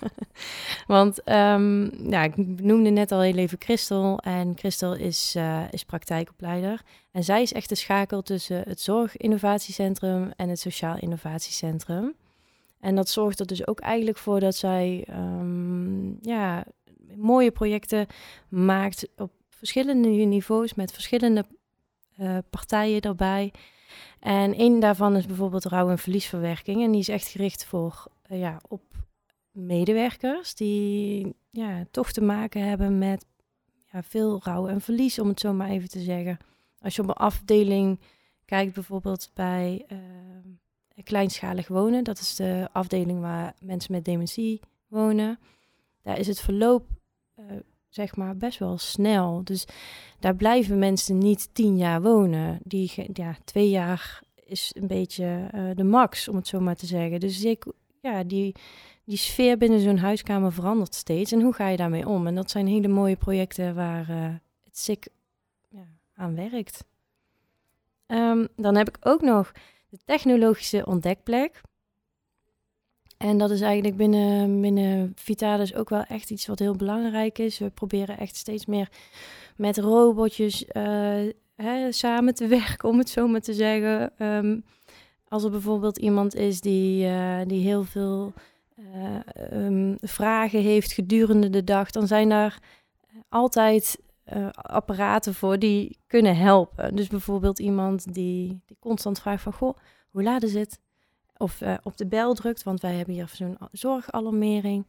Want 0.88 1.30
um, 1.30 1.92
ja, 2.10 2.24
ik 2.24 2.38
noemde 2.62 2.90
net 2.90 3.12
al 3.12 3.22
heel 3.22 3.36
even 3.36 3.58
Christel. 3.62 4.20
En 4.20 4.54
Christel 4.58 4.96
is, 4.96 5.34
uh, 5.38 5.62
is 5.72 5.84
praktijkopleider. 5.84 6.82
En 7.12 7.24
zij 7.24 7.42
is 7.42 7.54
echt 7.54 7.70
de 7.70 7.76
schakel 7.76 8.22
tussen 8.22 8.64
het 8.68 8.82
Zorginnovatiecentrum 8.82 10.32
en 10.36 10.50
het 10.50 10.60
Sociaal 10.60 10.98
Innovatiecentrum. 10.98 12.16
En 12.80 12.96
dat 12.96 13.10
zorgt 13.10 13.40
er 13.40 13.48
dus 13.48 13.68
ook 13.68 13.80
eigenlijk 13.80 14.18
voor 14.18 14.40
dat 14.40 14.56
zij 14.56 15.08
um, 15.10 16.18
ja, 16.22 16.64
mooie 17.16 17.52
projecten 17.52 18.08
maakt 18.50 19.08
op 19.16 19.32
verschillende 19.50 20.10
niveaus 20.10 20.74
met 20.74 20.91
verschillende 20.91 21.46
uh, 22.20 22.38
partijen 22.50 23.02
daarbij. 23.02 23.52
En 24.19 24.60
een 24.62 24.79
daarvan 24.79 25.15
is 25.15 25.25
bijvoorbeeld 25.25 25.65
rouw- 25.65 25.89
en 25.89 25.97
verliesverwerking. 25.97 26.84
En 26.84 26.91
die 26.91 26.99
is 26.99 27.08
echt 27.08 27.27
gericht 27.27 27.65
voor, 27.65 28.05
uh, 28.32 28.39
ja, 28.39 28.62
op 28.67 28.82
medewerkers 29.51 30.55
die 30.55 31.36
ja, 31.49 31.86
toch 31.91 32.12
te 32.12 32.21
maken 32.21 32.67
hebben 32.67 32.97
met 32.97 33.25
ja, 33.91 34.03
veel 34.03 34.39
rouw 34.43 34.67
en 34.67 34.82
verlies, 34.82 35.19
om 35.19 35.27
het 35.27 35.39
zo 35.39 35.53
maar 35.53 35.69
even 35.69 35.89
te 35.89 35.99
zeggen. 35.99 36.38
Als 36.79 36.95
je 36.95 37.01
op 37.01 37.08
een 37.08 37.13
afdeling 37.13 37.99
kijkt, 38.45 38.73
bijvoorbeeld 38.73 39.32
bij 39.34 39.86
uh, 39.91 41.03
kleinschalig 41.03 41.67
wonen, 41.67 42.03
dat 42.03 42.19
is 42.19 42.36
de 42.36 42.69
afdeling 42.71 43.19
waar 43.21 43.53
mensen 43.60 43.91
met 43.91 44.05
dementie 44.05 44.60
wonen, 44.88 45.39
daar 46.01 46.17
is 46.17 46.27
het 46.27 46.39
verloop 46.39 46.88
uh, 47.36 47.45
zeg 47.89 48.15
maar 48.15 48.38
best 48.38 48.60
wel 48.60 48.78
snel. 48.78 49.41
Dus 49.43 49.65
daar 50.19 50.36
blijven 50.36 50.80
mensen 50.80 51.17
niet 51.17 51.49
tien 51.54 51.78
jaar 51.78 52.02
wonen. 52.02 52.60
Die, 52.63 52.91
ja, 53.13 53.36
twee 53.43 53.69
jaar 53.69 54.21
is 54.45 54.71
een 54.75 54.88
beetje 54.88 55.49
uh, 55.56 55.69
de 55.75 55.84
max, 55.84 56.28
om 56.28 56.36
het 56.36 56.47
zo 56.47 56.60
maar 56.60 56.75
te 56.75 56.86
zeggen. 56.86 57.19
Dus 57.19 57.43
ik, 57.43 57.65
ja, 58.02 58.23
die, 58.23 58.56
die 59.04 59.17
sfeer 59.17 59.58
binnen 59.58 59.80
zo'n 59.80 59.97
huiskamer 59.97 60.54
verandert 60.54 60.95
steeds. 60.95 61.32
En 61.32 61.41
hoe 61.41 61.54
ga 61.54 61.67
je 61.67 61.78
daarmee 61.78 62.08
om? 62.08 62.28
En 62.28 62.36
dat 62.36 62.52
zijn 62.52 62.67
hele 62.67 62.88
mooie 62.88 63.15
projecten 63.15 63.75
waar 63.75 64.10
uh, 64.10 64.23
het 64.63 64.78
SIK 64.78 65.08
ja, 65.69 65.88
aan 66.13 66.36
werkt. 66.36 66.86
Um, 68.08 68.47
dan 68.56 68.75
heb 68.75 68.88
ik 68.88 68.97
ook 69.02 69.21
nog 69.21 69.52
de 69.89 69.99
technologische 70.06 70.86
ontdekplek. 70.86 71.62
En 73.19 73.38
dat 73.38 73.51
is 73.51 73.62
eigenlijk 73.62 73.97
binnen, 73.97 74.62
binnen 74.62 75.12
Vitalis 75.15 75.73
ook 75.73 75.89
wel 75.89 76.03
echt 76.03 76.29
iets 76.29 76.47
wat 76.47 76.60
heel 76.60 76.75
belangrijk 76.75 77.38
is. 77.38 77.58
We 77.58 77.69
proberen 77.69 78.17
echt 78.17 78.36
steeds 78.36 78.65
meer 78.65 78.89
met 79.55 79.77
robotjes 79.77 80.65
uh, 80.71 81.29
hè, 81.55 81.91
samen 81.91 82.36
te 82.36 82.47
werken, 82.58 82.89
om 82.89 82.97
het 82.97 83.10
zo 83.10 83.27
maar 83.27 83.41
te 83.41 83.53
zeggen. 83.53 84.12
Um, 84.25 84.63
als 85.27 85.43
er 85.43 85.51
bijvoorbeeld 85.51 85.97
iemand 85.97 86.36
is 86.36 86.62
die, 86.62 87.05
uh, 87.05 87.39
die 87.45 87.63
heel 87.63 87.84
veel 87.84 88.34
uh, 88.79 89.65
um, 89.65 89.97
vragen 90.01 90.62
heeft 90.62 90.91
gedurende 90.91 91.49
de 91.49 91.63
dag, 91.63 91.91
dan 91.91 92.08
zijn 92.08 92.29
daar 92.29 92.60
altijd 93.29 93.99
apparaten 94.51 95.34
voor 95.34 95.60
die 95.60 95.97
kunnen 96.08 96.38
helpen. 96.38 96.95
Dus 96.95 97.08
bijvoorbeeld 97.08 97.60
iemand 97.60 98.13
die, 98.13 98.62
die 98.65 98.77
constant 98.79 99.19
vraagt 99.19 99.43
van, 99.43 99.53
goh, 99.53 99.77
hoe 100.10 100.23
laat 100.23 100.43
is 100.43 100.53
het? 100.53 100.79
Of 101.39 101.62
uh, 101.62 101.73
op 101.84 101.97
de 101.97 102.08
bel 102.08 102.34
drukt, 102.34 102.63
want 102.63 102.82
wij 102.82 102.93
hebben 102.93 103.13
hier 103.13 103.32
zo'n 103.34 103.58
zorgalarmering. 103.71 104.88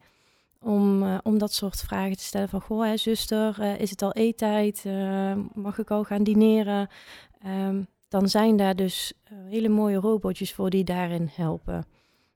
Om, 0.59 1.03
uh, 1.03 1.17
om 1.23 1.37
dat 1.37 1.53
soort 1.53 1.79
vragen 1.79 2.17
te 2.17 2.23
stellen 2.23 2.49
van, 2.49 2.61
goh, 2.61 2.83
hè, 2.83 2.97
zuster, 2.97 3.57
uh, 3.59 3.79
is 3.79 3.89
het 3.89 4.01
al 4.01 4.13
eettijd? 4.13 4.85
mag 5.53 5.77
ik 5.77 5.91
al 5.91 6.03
gaan 6.03 6.23
dineren? 6.23 6.89
Um, 7.45 7.87
dan 8.07 8.29
zijn 8.29 8.57
daar 8.57 8.75
dus 8.75 9.13
hele 9.27 9.69
mooie 9.69 9.97
robotjes 9.97 10.53
voor 10.53 10.69
die 10.69 10.83
daarin 10.83 11.29
helpen. 11.33 11.85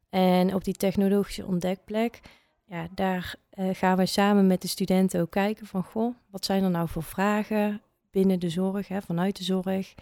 En 0.10 0.54
op 0.54 0.63
die 0.63 0.73
technologische 0.73 1.45
ontdekplek, 1.45 2.19
ja, 2.65 2.88
daar 2.91 3.36
gaan 3.51 3.97
we 3.97 4.06
samen 4.06 4.47
met 4.47 4.62
de 4.62 4.67
studenten 4.67 5.21
ook 5.21 5.32
kijken 5.32 5.67
van, 5.67 5.84
goh, 5.84 6.15
wat 6.30 6.45
zijn 6.45 6.63
er 6.63 6.69
nou 6.69 6.88
voor 6.88 7.04
vragen 7.04 7.82
binnen 8.12 8.39
de 8.39 8.49
zorg, 8.49 8.88
hè, 8.88 9.01
vanuit 9.01 9.38
de 9.38 9.43
zorg? 9.43 9.95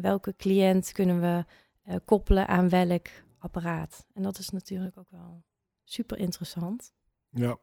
welke 0.00 0.34
cliënt 0.36 0.92
kunnen 0.92 1.20
we 1.20 1.44
uh, 1.84 1.94
koppelen 2.04 2.48
aan 2.48 2.68
welk 2.68 3.08
apparaat. 3.38 4.06
En 4.14 4.22
dat 4.22 4.38
is 4.38 4.50
natuurlijk 4.50 4.98
ook 4.98 5.10
wel 5.10 5.44
super 5.84 6.18
interessant. 6.18 6.92
Ja, 7.28 7.58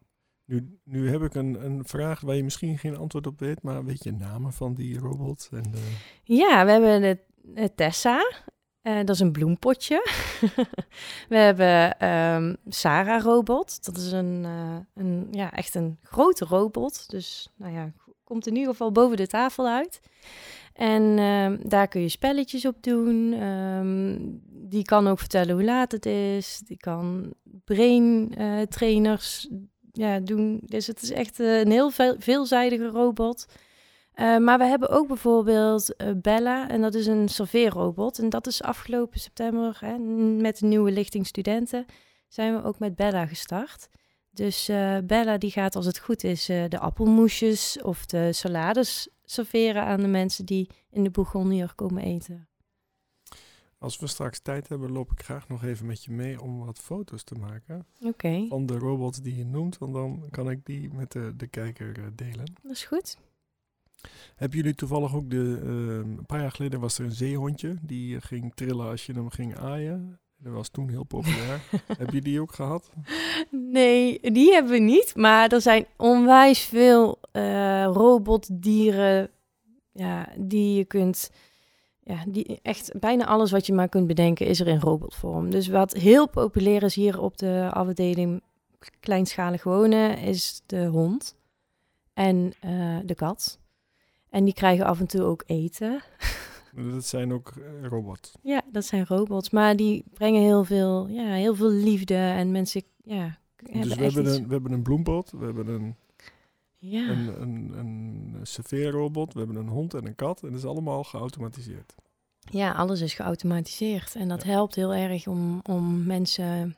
nu, 0.46 0.80
nu 0.84 1.10
heb 1.10 1.22
ik 1.22 1.36
een, 1.36 1.66
een 1.66 1.86
vraag 1.86 2.22
waar 2.22 2.36
je 2.36 2.44
misschien 2.44 2.78
geen 2.78 2.98
antwoord 2.98 3.28
op 3.28 3.40
weet, 3.40 3.62
maar 3.62 3.86
weet 3.86 4.04
je 4.04 4.12
namen 4.12 4.54
van 4.54 4.74
die 4.74 5.00
robot? 5.00 5.50
En 5.52 5.72
de... 5.72 5.96
Ja, 6.24 6.66
we 6.66 6.72
hebben 6.72 7.02
de, 7.02 7.20
de 7.36 7.74
Tessa. 7.76 8.46
Uh, 8.84 8.98
dat 8.98 9.10
is 9.10 9.20
een 9.20 9.32
bloempotje. 9.32 10.02
we 11.30 11.38
hebben 11.38 12.10
um, 12.10 12.58
Sarah 12.68 13.22
Robot. 13.22 13.86
Dat 13.86 13.98
is 13.98 14.12
een, 14.12 14.44
uh, 14.44 14.78
een, 14.94 15.28
ja, 15.32 15.52
echt 15.52 15.76
een 15.76 15.98
grote 16.02 16.46
robot. 16.46 17.10
Dus 17.10 17.54
nou 17.56 17.74
ja, 17.74 17.92
komt 18.24 18.48
in 18.48 18.56
ieder 18.56 18.72
geval 18.72 18.92
boven 18.92 19.18
de 19.18 19.28
tafel 19.28 19.68
uit. 19.68 20.02
En 20.78 21.20
um, 21.20 21.60
daar 21.64 21.88
kun 21.88 22.02
je 22.02 22.10
spelletjes 22.10 22.66
op 22.66 22.84
doen. 22.84 23.34
Um, 23.44 24.42
die 24.46 24.84
kan 24.84 25.08
ook 25.08 25.20
vertellen 25.20 25.56
hoe 25.56 25.64
laat 25.64 25.92
het 25.92 26.06
is. 26.06 26.62
Die 26.66 26.78
kan 26.78 27.34
brain 27.66 28.34
uh, 28.38 28.62
trainers 28.62 29.50
ja, 29.92 30.20
doen. 30.20 30.62
Dus 30.66 30.88
het 30.88 31.02
is 31.02 31.12
echt 31.12 31.40
uh, 31.40 31.60
een 31.60 31.72
heel 31.72 31.90
veel, 31.90 32.16
veelzijdige 32.20 32.88
robot. 32.88 33.46
Uh, 34.16 34.38
maar 34.38 34.58
we 34.58 34.64
hebben 34.64 34.90
ook 34.90 35.08
bijvoorbeeld 35.08 35.96
Bella. 36.16 36.70
En 36.70 36.82
dat 36.82 36.94
is 36.94 37.08
een 37.08 37.30
serveerrobot. 37.30 38.20
En 38.20 38.30
dat 38.30 38.48
is 38.48 38.62
afgelopen 38.62 39.20
september 39.20 39.78
hè, 39.80 39.98
met 39.98 40.60
de 40.60 40.66
nieuwe 40.66 40.92
lichting 40.92 41.28
studenten. 41.28 41.86
Zijn 42.28 42.56
we 42.56 42.64
ook 42.64 42.80
met 42.80 42.96
Bella 42.96 43.26
gestart. 43.26 43.88
Dus 44.32 44.70
Bella 45.04 45.38
die 45.38 45.52
gaat 45.52 45.76
als 45.76 45.86
het 45.86 46.00
goed 46.00 46.24
is 46.24 46.46
de 46.46 46.80
appelmoesjes 46.80 47.82
of 47.82 48.06
de 48.06 48.34
salades 48.34 49.08
serveren 49.30 49.84
aan 49.84 50.02
de 50.02 50.08
mensen 50.08 50.46
die 50.46 50.70
in 50.90 51.04
de 51.04 51.10
Bourgondier 51.10 51.74
komen 51.76 52.04
eten. 52.04 52.48
Als 53.80 54.00
we 54.00 54.08
straks 54.08 54.40
tijd 54.40 54.68
hebben, 54.70 54.92
loop 54.92 55.12
ik 55.12 55.24
graag 55.24 55.48
nog 55.48 55.64
even 55.64 55.86
met 55.86 56.04
je 56.04 56.12
mee 56.12 56.42
om 56.42 56.66
wat 56.66 56.80
foto's 56.80 57.24
te 57.24 57.36
maken. 57.36 57.86
Oké, 58.02 58.46
Van 58.50 58.66
de 58.66 58.78
robots 58.78 59.22
die 59.22 59.36
je 59.36 59.46
noemt, 59.46 59.78
want 59.78 59.94
dan 59.94 60.28
kan 60.30 60.50
ik 60.50 60.66
die 60.66 60.94
met 60.94 61.12
de, 61.12 61.34
de 61.36 61.48
kijker 61.48 62.00
eh, 62.00 62.06
delen. 62.16 62.54
dat 62.62 62.72
is 62.72 62.86
goed. 62.86 63.18
Hebben 64.36 64.58
jullie 64.58 64.76
toevallig 64.76 65.16
ook 65.16 65.30
de... 65.30 65.60
ehm, 65.62 66.18
een 66.18 66.26
paar 66.26 66.42
jaar 66.42 66.52
geleden 66.52 66.80
was 66.80 66.98
er 67.00 67.06
een 67.06 67.12
zeehondje. 67.12 67.76
Die 67.82 68.16
eh, 68.16 68.22
ging 68.22 68.56
trillen 68.56 68.90
als 68.90 69.06
je 69.06 69.14
hem 69.14 69.30
ging 69.30 69.58
aaien. 69.58 70.20
Dat 70.40 70.54
was 70.54 70.70
toen 70.70 70.90
heel 70.90 71.04
populair. 71.04 71.62
Heb 71.98 72.12
je 72.12 72.22
die 72.22 72.42
ook 72.42 72.54
gehad? 72.54 72.90
Nee, 73.50 74.20
die 74.22 74.54
hebben 74.54 74.72
we 74.72 74.80
niet. 74.80 75.16
Maar 75.16 75.52
er 75.52 75.62
zijn 75.62 75.86
onwijs 75.98 76.60
veel 76.60 77.20
eh, 77.32 77.84
robotdieren 77.84 79.30
ja, 79.92 80.30
die 80.38 80.78
je 80.78 80.86
kunt... 80.86 81.32
Ja, 82.04 82.24
die, 82.28 82.60
echt 82.62 83.00
bijna 83.00 83.26
alles 83.26 83.52
wat 83.52 83.66
je 83.66 83.74
maar 83.74 83.90
kunt 83.90 84.08
bedenken 84.08 84.46
is 84.46 84.60
er 84.60 84.68
in 84.68 84.80
robotvorm. 84.80 85.50
Dus 85.50 85.68
wat 85.68 85.94
heel 85.94 86.30
populair 86.30 86.84
is 86.84 86.96
hier 86.96 87.22
op 87.22 87.38
de 87.38 87.70
afdeling 87.74 88.42
kleinschalig 89.00 89.64
wonen 89.64 90.18
is 90.18 90.62
de 90.66 90.86
hond 90.86 91.36
en 92.14 92.54
eh, 92.60 92.98
de 93.06 93.16
kat. 93.16 93.60
En 94.30 94.44
die 94.44 94.54
krijgen 94.54 94.86
af 94.86 95.00
en 95.00 95.08
toe 95.08 95.22
ook 95.22 95.44
eten. 95.46 96.02
Dat 96.94 97.06
zijn 97.06 97.34
ook 97.34 97.54
eh, 97.58 97.88
robots. 97.88 98.32
Ja, 98.42 98.62
dat 98.72 98.86
zijn 98.86 99.06
robots, 99.06 99.50
maar 99.50 99.76
die 99.76 100.04
brengen 100.14 100.42
heel 100.42 100.64
veel, 100.64 101.08
ja, 101.08 101.34
heel 101.34 101.56
veel 101.56 101.70
liefde 101.72 102.16
en 102.16 102.52
mensen, 102.52 102.84
ja, 103.04 103.38
hebben 103.56 103.82
Dus 103.82 103.96
we 103.96 104.04
hebben, 104.04 104.24
iets- 104.26 104.36
een, 104.38 104.48
we 104.48 104.54
hebben 104.54 104.72
een 104.72 104.82
bloempot, 104.84 105.32
we 105.32 105.46
hebben 105.46 105.68
een, 105.68 105.96
ja. 106.78 107.10
een, 107.10 107.42
een, 107.42 107.72
een 107.78 108.36
serveerrobot, 108.44 109.34
we 109.34 109.40
hebben 109.40 109.58
een 109.58 109.68
hond 109.68 109.94
en 109.94 110.06
een 110.06 110.16
kat. 110.16 110.44
En 110.44 110.50
dat 110.50 110.58
is 110.58 110.66
allemaal 110.66 111.04
geautomatiseerd. 111.04 111.96
Ja, 112.40 112.72
alles 112.72 113.02
is 113.02 113.14
geautomatiseerd. 113.14 114.16
En 114.16 114.28
dat 114.28 114.44
Ja. 114.44 114.50
helpt 114.50 114.76
heel 114.76 114.94
erg 114.94 115.28
om, 115.28 115.60
om 115.64 116.04
mensen 116.06 116.78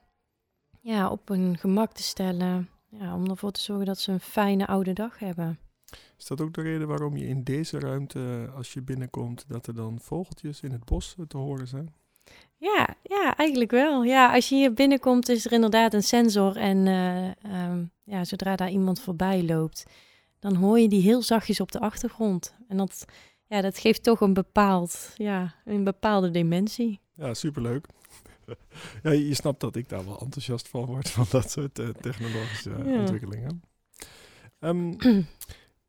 ja, 0.82 1.10
op 1.10 1.28
hun 1.28 1.58
gemak 1.58 1.92
te 1.94 2.04
stellen. 2.04 2.70
Ja, 2.90 3.16
om 3.16 3.30
ervoor 3.30 3.52
te 3.52 3.62
zorgen 3.62 3.86
dat 3.86 4.00
ze 4.00 4.12
een 4.12 4.20
fijne 4.20 4.68
oude 4.68 4.94
dag 4.94 5.20
hebben. 5.20 5.60
Is 6.18 6.26
dat 6.26 6.42
ook 6.42 6.54
de 6.54 6.62
reden 6.62 6.88
waarom 6.88 7.18
je 7.18 7.28
in 7.28 7.44
deze 7.44 7.80
ruimte, 7.80 8.50
als 8.56 8.74
je 8.74 8.82
binnenkomt, 8.82 9.46
dat 9.48 9.68
er 9.68 9.76
dan 9.76 10.00
vogeltjes 10.02 10.62
in 10.62 10.72
het 10.72 10.86
bos 10.86 11.16
te 11.28 11.38
horen 11.38 11.68
zijn? 11.68 11.94
Ja, 12.58 12.96
ja, 13.04 13.36
eigenlijk 13.38 13.72
wel. 13.72 14.04
Ja, 14.04 14.34
als 14.34 14.50
je 14.50 14.56
hier 14.56 14.74
binnenkomt 14.74 15.30
is 15.30 15.46
er 15.46 15.52
inderdaad 15.52 15.94
een 15.94 16.04
sensor. 16.04 16.56
En 16.58 16.88
eh, 16.88 17.28
ehm, 17.44 17.84
ja, 18.04 18.24
zodra 18.24 18.56
daar 18.56 18.70
iemand 18.70 19.02
voorbij 19.02 19.44
loopt, 19.44 19.86
dan 20.40 20.56
hoor 20.56 20.80
je 20.80 20.90
die 20.90 21.02
heel 21.02 21.22
zachtjes 21.22 21.60
op 21.60 21.72
de 21.72 21.80
achtergrond. 21.80 22.56
En 22.68 22.78
dat, 22.78 23.06
ja, 23.48 23.62
dat 23.62 23.78
geeft 23.78 24.04
toch 24.04 24.22
een, 24.22 24.34
bepaald, 24.34 25.14
ja, 25.16 25.56
een 25.66 25.84
bepaalde 25.84 26.32
dimensie. 26.32 27.00
Ja, 27.16 27.34
superleuk. 27.34 27.86
ja, 29.04 29.12
je 29.12 29.34
snapt 29.34 29.60
dat 29.60 29.76
ik 29.76 29.90
daar 29.90 30.06
wel 30.06 30.20
enthousiast 30.20 30.68
van 30.68 30.86
word, 30.86 31.10
van 31.10 31.26
dat 31.30 31.52
soort 31.52 31.80
eh, 31.80 31.88
technologische 31.90 32.70
Ja. 32.86 33.00
ontwikkelingen. 33.00 33.62
Ehm, 34.60 34.94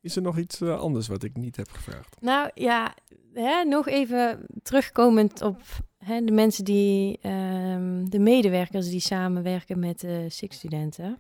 is 0.01 0.17
er 0.17 0.23
nog 0.23 0.39
iets 0.39 0.61
eh, 0.61 0.81
anders 0.81 1.09
wat 1.09 1.23
ik 1.23 1.37
niet 1.37 1.57
heb 1.57 1.71
gevraagd? 1.71 2.17
Nou 2.21 2.51
ja, 2.55 2.95
hè, 3.33 3.65
nog 3.65 3.89
even 3.89 4.47
terugkomend 4.63 5.43
op 5.43 5.61
hè, 5.99 6.25
de 6.25 6.33
mensen 6.33 6.65
die, 6.65 7.19
ehm, 7.23 8.05
de 8.05 8.19
medewerkers 8.19 8.89
die 8.89 9.01
samenwerken 9.01 9.79
met 9.79 10.01
de 10.01 10.27
SIG-studenten. 10.29 11.19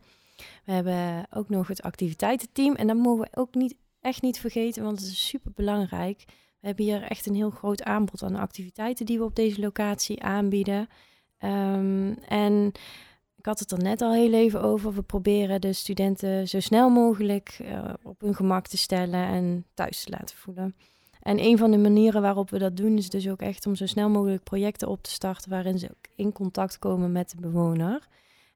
We 0.64 0.72
hebben 0.72 1.26
ook 1.30 1.48
nog 1.48 1.68
het 1.68 1.82
activiteitenteam 1.82 2.74
en 2.74 2.86
dat 2.86 2.96
mogen 2.96 3.20
we 3.20 3.40
ook 3.40 3.54
niet, 3.54 3.74
echt 4.00 4.22
niet 4.22 4.38
vergeten, 4.40 4.82
want 4.82 5.00
het 5.00 5.10
is 5.10 5.28
super 5.28 5.52
belangrijk. 5.54 6.24
We 6.60 6.66
hebben 6.66 6.84
hier 6.84 7.02
echt 7.02 7.26
een 7.26 7.34
heel 7.34 7.50
groot 7.50 7.82
aanbod 7.82 8.22
aan 8.22 8.36
activiteiten 8.36 9.06
die 9.06 9.18
we 9.18 9.24
op 9.24 9.36
deze 9.36 9.60
locatie 9.60 10.22
aanbieden. 10.22 10.88
Ehm, 11.38 12.12
en 12.28 12.72
ik 13.40 13.46
had 13.46 13.58
het 13.58 13.70
er 13.70 13.82
net 13.82 14.02
al 14.02 14.12
heel 14.12 14.32
even 14.32 14.62
over. 14.62 14.94
We 14.94 15.02
proberen 15.02 15.60
de 15.60 15.72
studenten 15.72 16.48
zo 16.48 16.60
snel 16.60 16.90
mogelijk 16.90 17.56
eh, 17.62 17.92
op 18.02 18.20
hun 18.20 18.34
gemak 18.34 18.66
te 18.66 18.76
stellen 18.76 19.26
en 19.26 19.66
thuis 19.74 20.04
te 20.04 20.10
laten 20.10 20.36
voelen. 20.36 20.74
En 21.22 21.44
een 21.44 21.58
van 21.58 21.70
de 21.70 21.78
manieren 21.78 22.22
waarop 22.22 22.50
we 22.50 22.58
dat 22.58 22.76
doen 22.76 22.96
is 22.96 23.10
dus 23.10 23.28
ook 23.28 23.40
echt 23.40 23.66
om 23.66 23.74
zo 23.74 23.86
snel 23.86 24.08
mogelijk 24.08 24.42
projecten 24.42 24.88
op 24.88 25.02
te 25.02 25.10
starten 25.10 25.50
waarin 25.50 25.78
ze 25.78 25.90
ook 25.90 26.06
in 26.14 26.32
contact 26.32 26.78
komen 26.78 27.12
met 27.12 27.30
de 27.30 27.36
bewoner. 27.40 28.06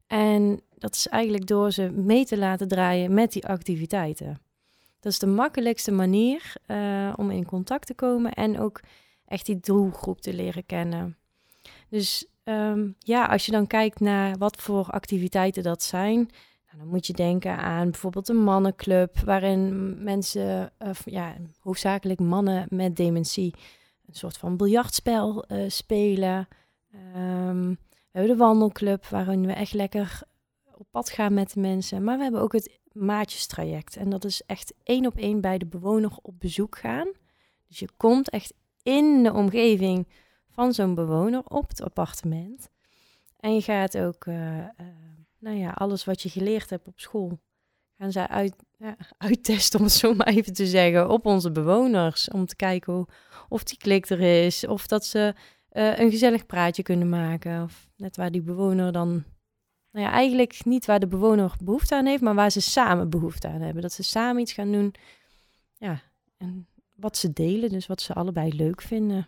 En 0.06 0.60
dat 0.78 0.94
is 0.94 1.08
eigenlijk 1.08 1.46
door 1.46 1.72
ze 1.72 1.90
mee 1.90 2.24
te 2.24 2.38
laten 2.38 2.68
draaien 2.68 3.14
met 3.14 3.32
die 3.32 3.46
activiteiten. 3.46 4.38
Dat 5.00 5.12
is 5.12 5.18
de 5.18 5.26
makkelijkste 5.26 5.92
manier 5.92 6.52
eh, 6.66 7.12
om 7.16 7.30
in 7.30 7.46
contact 7.46 7.86
te 7.86 7.94
komen 7.94 8.32
en 8.32 8.60
ook 8.60 8.80
echt 9.26 9.46
die 9.46 9.60
doelgroep 9.60 10.20
te 10.20 10.34
leren 10.34 10.66
kennen. 10.66 11.16
Dus 11.88 12.26
ehm, 12.44 12.88
ja, 12.98 13.26
als 13.26 13.46
je 13.46 13.52
dan 13.52 13.66
kijkt 13.66 14.00
naar 14.00 14.38
wat 14.38 14.56
voor 14.56 14.86
activiteiten 14.90 15.62
dat 15.62 15.82
zijn, 15.82 16.16
nou, 16.66 16.78
dan 16.78 16.88
moet 16.88 17.06
je 17.06 17.12
denken 17.12 17.56
aan 17.56 17.90
bijvoorbeeld 17.90 18.28
een 18.28 18.42
mannenclub, 18.42 19.18
waarin 19.18 19.94
mensen, 20.02 20.72
of 20.78 21.02
ja, 21.04 21.36
hoofdzakelijk 21.60 22.20
mannen 22.20 22.66
met 22.68 22.96
dementie, 22.96 23.54
een 24.06 24.14
soort 24.14 24.36
van 24.36 24.56
biljartspel 24.56 25.44
eh, 25.44 25.64
spelen. 25.68 26.48
Ehm, 26.92 27.68
we 27.70 28.20
hebben 28.20 28.36
de 28.36 28.42
wandelclub, 28.44 29.06
waarin 29.06 29.46
we 29.46 29.52
echt 29.52 29.72
lekker 29.72 30.22
op 30.76 30.86
pad 30.90 31.10
gaan 31.10 31.34
met 31.34 31.52
de 31.52 31.60
mensen. 31.60 32.04
Maar 32.04 32.16
we 32.16 32.22
hebben 32.22 32.40
ook 32.40 32.52
het 32.52 32.80
maatjestraject. 32.92 33.96
En 33.96 34.10
dat 34.10 34.24
is 34.24 34.42
echt 34.46 34.74
één 34.82 35.06
op 35.06 35.16
één 35.16 35.40
bij 35.40 35.58
de 35.58 35.66
bewoner 35.66 36.10
op 36.22 36.40
bezoek 36.40 36.78
gaan. 36.78 37.12
Dus 37.68 37.78
je 37.78 37.88
komt 37.96 38.30
echt 38.30 38.54
in 38.82 39.22
de 39.22 39.32
omgeving 39.32 40.06
van 40.54 40.72
zo'n 40.72 40.94
bewoner 40.94 41.42
op 41.44 41.68
het 41.68 41.82
appartement. 41.82 42.68
En 43.40 43.54
je 43.54 43.62
gaat 43.62 43.98
ook, 43.98 44.26
eh, 44.26 44.58
eh, 44.58 44.68
nou 45.38 45.56
ja, 45.56 45.70
alles 45.70 46.04
wat 46.04 46.22
je 46.22 46.28
geleerd 46.28 46.70
hebt 46.70 46.88
op 46.88 47.00
school, 47.00 47.38
gaan 47.98 48.12
zij 48.12 48.28
uit, 48.28 48.54
ja, 48.78 48.96
uittesten, 49.18 49.78
om 49.78 49.84
het 49.84 49.94
zo 49.94 50.14
maar 50.14 50.26
even 50.26 50.52
te 50.52 50.66
zeggen, 50.66 51.10
op 51.10 51.26
onze 51.26 51.52
bewoners. 51.52 52.30
Om 52.30 52.46
te 52.46 52.56
kijken 52.56 53.06
of 53.48 53.64
die 53.64 53.78
klik 53.78 54.08
er 54.08 54.20
is, 54.20 54.66
of 54.66 54.86
dat 54.86 55.04
ze 55.04 55.34
eh, 55.68 55.98
een 55.98 56.10
gezellig 56.10 56.46
praatje 56.46 56.82
kunnen 56.82 57.08
maken. 57.08 57.62
Of 57.62 57.88
net 57.96 58.16
waar 58.16 58.30
die 58.30 58.42
bewoner 58.42 58.92
dan, 58.92 59.08
nou 59.90 60.06
ja, 60.06 60.12
eigenlijk 60.12 60.64
niet 60.64 60.86
waar 60.86 61.00
de 61.00 61.06
bewoner 61.06 61.52
behoefte 61.64 61.94
aan 61.94 62.06
heeft, 62.06 62.22
maar 62.22 62.34
waar 62.34 62.50
ze 62.50 62.60
samen 62.60 63.10
behoefte 63.10 63.48
aan 63.48 63.60
hebben. 63.60 63.82
Dat 63.82 63.92
ze 63.92 64.02
samen 64.02 64.42
iets 64.42 64.52
gaan 64.52 64.72
doen, 64.72 64.94
ja, 65.78 66.02
en 66.36 66.66
wat 66.94 67.16
ze 67.16 67.32
delen, 67.32 67.70
dus 67.70 67.86
wat 67.86 68.00
ze 68.00 68.14
allebei 68.14 68.56
leuk 68.56 68.82
vinden. 68.82 69.26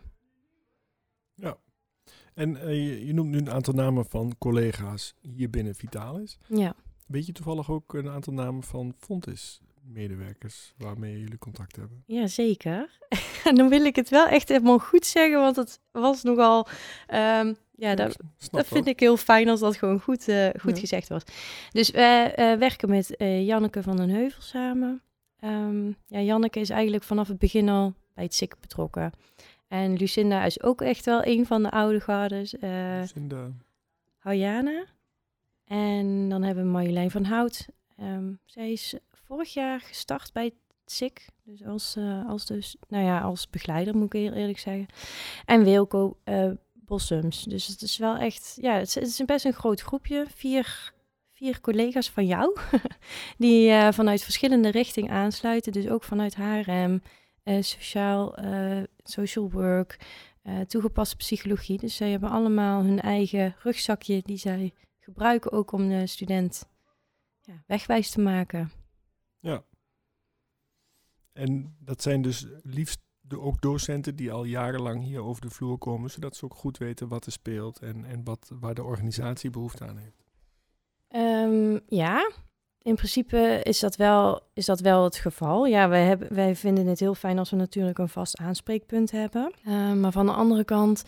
En 2.37 2.57
eh, 2.57 2.69
je, 2.69 3.05
je 3.05 3.13
noemt 3.13 3.29
nu 3.29 3.37
een 3.37 3.51
aantal 3.51 3.73
namen 3.73 4.05
van 4.05 4.35
collega's 4.37 5.13
hier 5.21 5.49
binnen 5.49 5.75
Vitalis. 5.75 6.37
Ja. 6.47 6.75
Weet 7.07 7.25
je 7.25 7.31
toevallig 7.31 7.71
ook 7.71 7.93
een 7.93 8.09
aantal 8.09 8.33
namen 8.33 8.63
van 8.63 8.93
Fontis 8.97 9.61
medewerkers 9.81 10.73
waarmee 10.77 11.19
jullie 11.19 11.37
contact 11.37 11.75
hebben? 11.75 12.03
Ja, 12.05 12.27
zeker. 12.27 12.99
En 13.43 13.55
dan 13.59 13.69
wil 13.69 13.85
ik 13.85 13.95
het 13.95 14.09
wel 14.09 14.27
echt 14.27 14.49
helemaal 14.49 14.79
goed 14.79 15.05
zeggen, 15.05 15.39
want 15.39 15.55
het 15.55 15.79
was 15.91 16.23
nogal... 16.23 16.67
ehm, 17.07 17.53
ja, 17.75 17.95
dat, 17.95 18.17
vind 18.51 18.87
ik 18.87 18.99
heel 18.99 19.17
fijn 19.17 19.49
als 19.49 19.59
dat 19.59 19.77
gewoon 19.77 19.99
goed, 19.99 20.27
eh, 20.27 20.49
goed 20.59 20.73
Ja. 20.75 20.79
gezegd 20.79 21.07
was. 21.07 21.23
Dus 21.71 21.91
wij 21.91 22.35
eh, 22.35 22.57
werken 22.57 22.89
met 22.89 23.15
Janneke 23.17 23.83
van 23.83 23.97
den 23.97 24.09
Heuvel 24.09 24.41
samen. 24.41 25.01
Ehm, 25.39 25.87
ja, 26.07 26.19
Janneke 26.19 26.59
is 26.59 26.69
eigenlijk 26.69 27.03
vanaf 27.03 27.27
het 27.27 27.37
begin 27.39 27.69
al 27.69 27.93
bij 28.13 28.23
het 28.23 28.33
SIK 28.33 28.55
betrokken. 28.59 29.11
En 29.67 29.93
Lucinda 29.93 30.45
is 30.45 30.61
ook 30.61 30.81
echt 30.81 31.05
wel 31.05 31.25
een 31.25 31.45
van 31.45 31.63
de 31.63 31.71
oude 31.71 31.99
gardes. 31.99 32.57
eh 32.57 32.97
Lucinda. 32.99 33.51
Haujana. 34.17 34.85
En 35.65 36.29
dan 36.29 36.43
hebben 36.43 36.63
we 36.63 36.69
Marjolein 36.69 37.11
van 37.11 37.23
Hout. 37.23 37.67
Ehm, 37.97 38.33
zij 38.45 38.71
is 38.71 38.95
vorig 39.11 39.53
jaar 39.53 39.79
gestart 39.79 40.33
bij 40.33 40.51
SIK. 40.85 41.25
Dus 41.43 41.65
als, 41.65 41.95
eh, 41.95 42.29
als, 42.29 42.45
dus, 42.45 42.75
nou 42.87 43.03
ja, 43.05 43.19
als 43.19 43.49
begeleider 43.49 43.95
moet 43.95 44.13
ik 44.13 44.19
heel 44.21 44.33
eerlijk 44.33 44.59
zeggen. 44.59 44.85
En 45.45 45.63
Wilco 45.63 46.17
eh 46.23 46.51
Bossums. 46.73 47.43
Dus 47.43 47.67
het 47.67 47.81
is 47.81 47.97
wel 47.97 48.15
echt, 48.17 48.57
ja, 48.61 48.73
het 48.73 48.87
is, 48.87 48.95
het 48.95 49.03
is 49.03 49.25
best 49.25 49.45
een 49.45 49.53
groot 49.53 49.81
groepje. 49.81 50.25
Vier, 50.35 50.93
vier 51.31 51.61
collega's 51.61 52.09
van 52.09 52.25
jou. 52.25 52.57
die 53.37 53.91
vanuit 53.91 54.23
verschillende 54.23 54.69
richtingen 54.69 55.11
aansluiten. 55.11 55.71
Dus 55.71 55.87
ook 55.87 56.03
vanuit 56.03 56.35
HRM, 56.35 57.01
sociaal, 57.47 58.35
eh, 58.35 58.83
social 59.03 59.51
work, 59.51 59.99
eh, 60.41 60.59
toegepaste 60.59 61.15
psychologie. 61.15 61.77
Dus 61.77 61.95
zij 61.95 62.11
hebben 62.11 62.29
allemaal 62.29 62.83
hun 62.83 62.99
eigen 62.99 63.55
rugzakje 63.59 64.21
die 64.25 64.37
zij 64.37 64.73
gebruiken 64.99 65.51
ook 65.51 65.71
om 65.71 65.89
de 65.89 66.07
student 66.07 66.69
ja, 67.41 67.63
wegwijs 67.67 68.09
te 68.11 68.21
maken. 68.21 68.71
Ja. 69.39 69.63
En 71.33 71.75
dat 71.79 72.01
zijn 72.01 72.21
dus 72.21 72.47
liefst 72.63 72.99
de, 73.21 73.39
ook 73.39 73.61
docenten 73.61 74.15
die 74.15 74.31
al 74.31 74.43
jarenlang 74.43 75.03
hier 75.03 75.23
over 75.23 75.41
de 75.41 75.49
vloer 75.49 75.77
komen, 75.77 76.09
zodat 76.09 76.35
ze 76.35 76.45
ook 76.45 76.55
goed 76.55 76.77
weten 76.77 77.07
wat 77.07 77.25
er 77.25 77.31
speelt 77.31 77.79
en, 77.79 78.05
en 78.05 78.23
wat, 78.23 78.51
waar 78.59 78.75
de 78.75 78.83
organisatie 78.83 79.49
behoefte 79.49 79.85
aan 79.85 79.97
heeft. 79.97 80.25
Ehm, 81.07 81.79
ja, 81.87 82.31
in 82.87 82.95
principe 82.95 83.59
is 83.63 83.79
dat 83.79 83.95
wel, 83.95 84.41
is 84.53 84.65
dat 84.65 84.79
wel 84.79 85.03
het 85.03 85.15
geval. 85.15 85.65
Ja, 85.65 85.89
wij, 85.89 86.05
hebben, 86.05 86.33
wij 86.33 86.55
vinden 86.55 86.87
het 86.87 86.99
heel 86.99 87.15
fijn 87.15 87.39
als 87.39 87.49
we 87.49 87.55
natuurlijk 87.55 87.97
een 87.97 88.09
vast 88.09 88.37
aanspreekpunt 88.37 89.11
hebben. 89.11 89.51
Ehm, 89.65 89.99
maar 89.99 90.11
van 90.11 90.25
de 90.25 90.31
andere 90.31 90.63
kant 90.63 91.03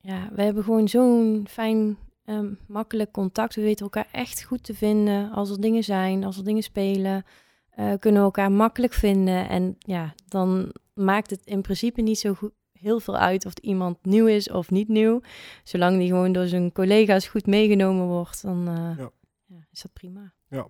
ja, 0.00 0.28
we 0.32 0.42
hebben 0.42 0.64
gewoon 0.64 0.88
zo'n 0.88 1.46
fijn, 1.50 1.98
ehm, 2.24 2.52
makkelijk 2.66 3.12
contact. 3.12 3.54
We 3.54 3.62
weten 3.62 3.84
elkaar 3.84 4.08
echt 4.12 4.42
goed 4.42 4.62
te 4.62 4.74
vinden. 4.74 5.30
Als 5.30 5.50
er 5.50 5.60
dingen 5.60 5.84
zijn, 5.84 6.24
als 6.24 6.36
er 6.36 6.44
dingen 6.44 6.62
spelen, 6.62 7.24
eh, 7.70 7.92
kunnen 7.98 8.20
we 8.20 8.26
elkaar 8.26 8.52
makkelijk 8.52 8.92
vinden. 8.92 9.48
En 9.48 9.76
ja, 9.78 10.14
dan 10.28 10.72
maakt 10.94 11.30
het 11.30 11.40
in 11.44 11.62
principe 11.62 12.00
niet 12.00 12.18
zo 12.18 12.34
goed, 12.34 12.52
heel 12.72 13.00
veel 13.00 13.16
uit 13.16 13.46
of 13.46 13.52
iemand 13.60 13.98
nieuw 14.02 14.26
is 14.26 14.50
of 14.50 14.70
niet 14.70 14.88
nieuw. 14.88 15.20
Zolang 15.64 15.98
die 15.98 16.08
gewoon 16.08 16.32
door 16.32 16.46
zijn 16.46 16.72
collega's 16.72 17.28
goed 17.28 17.46
meegenomen 17.46 18.06
wordt, 18.06 18.42
dan 18.42 18.68
uh, 18.68 18.98
ja. 18.98 19.10
Ja, 19.46 19.66
is 19.70 19.82
dat 19.82 19.92
prima. 19.92 20.32
Ja. 20.48 20.68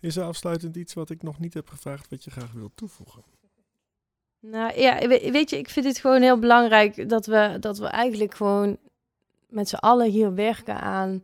Is 0.00 0.16
er 0.16 0.24
afsluitend 0.24 0.76
iets 0.76 0.94
wat 0.94 1.10
ik 1.10 1.22
nog 1.22 1.38
niet 1.38 1.54
heb 1.54 1.68
gevraagd 1.68 2.10
wat 2.10 2.24
je 2.24 2.30
graag 2.30 2.52
wilt 2.52 2.72
toevoegen? 2.74 3.22
Nou 4.40 4.80
ja, 4.80 5.08
weet 5.08 5.50
je, 5.50 5.58
ik 5.58 5.68
vind 5.68 5.86
het 5.86 5.98
gewoon 5.98 6.22
heel 6.22 6.38
belangrijk 6.38 7.08
dat 7.08 7.26
we, 7.26 7.56
dat 7.60 7.78
we 7.78 7.86
eigenlijk 7.86 8.34
gewoon 8.34 8.78
met 9.48 9.68
z'n 9.68 9.74
allen 9.74 10.10
hier 10.10 10.34
werken 10.34 10.80
aan 10.80 11.22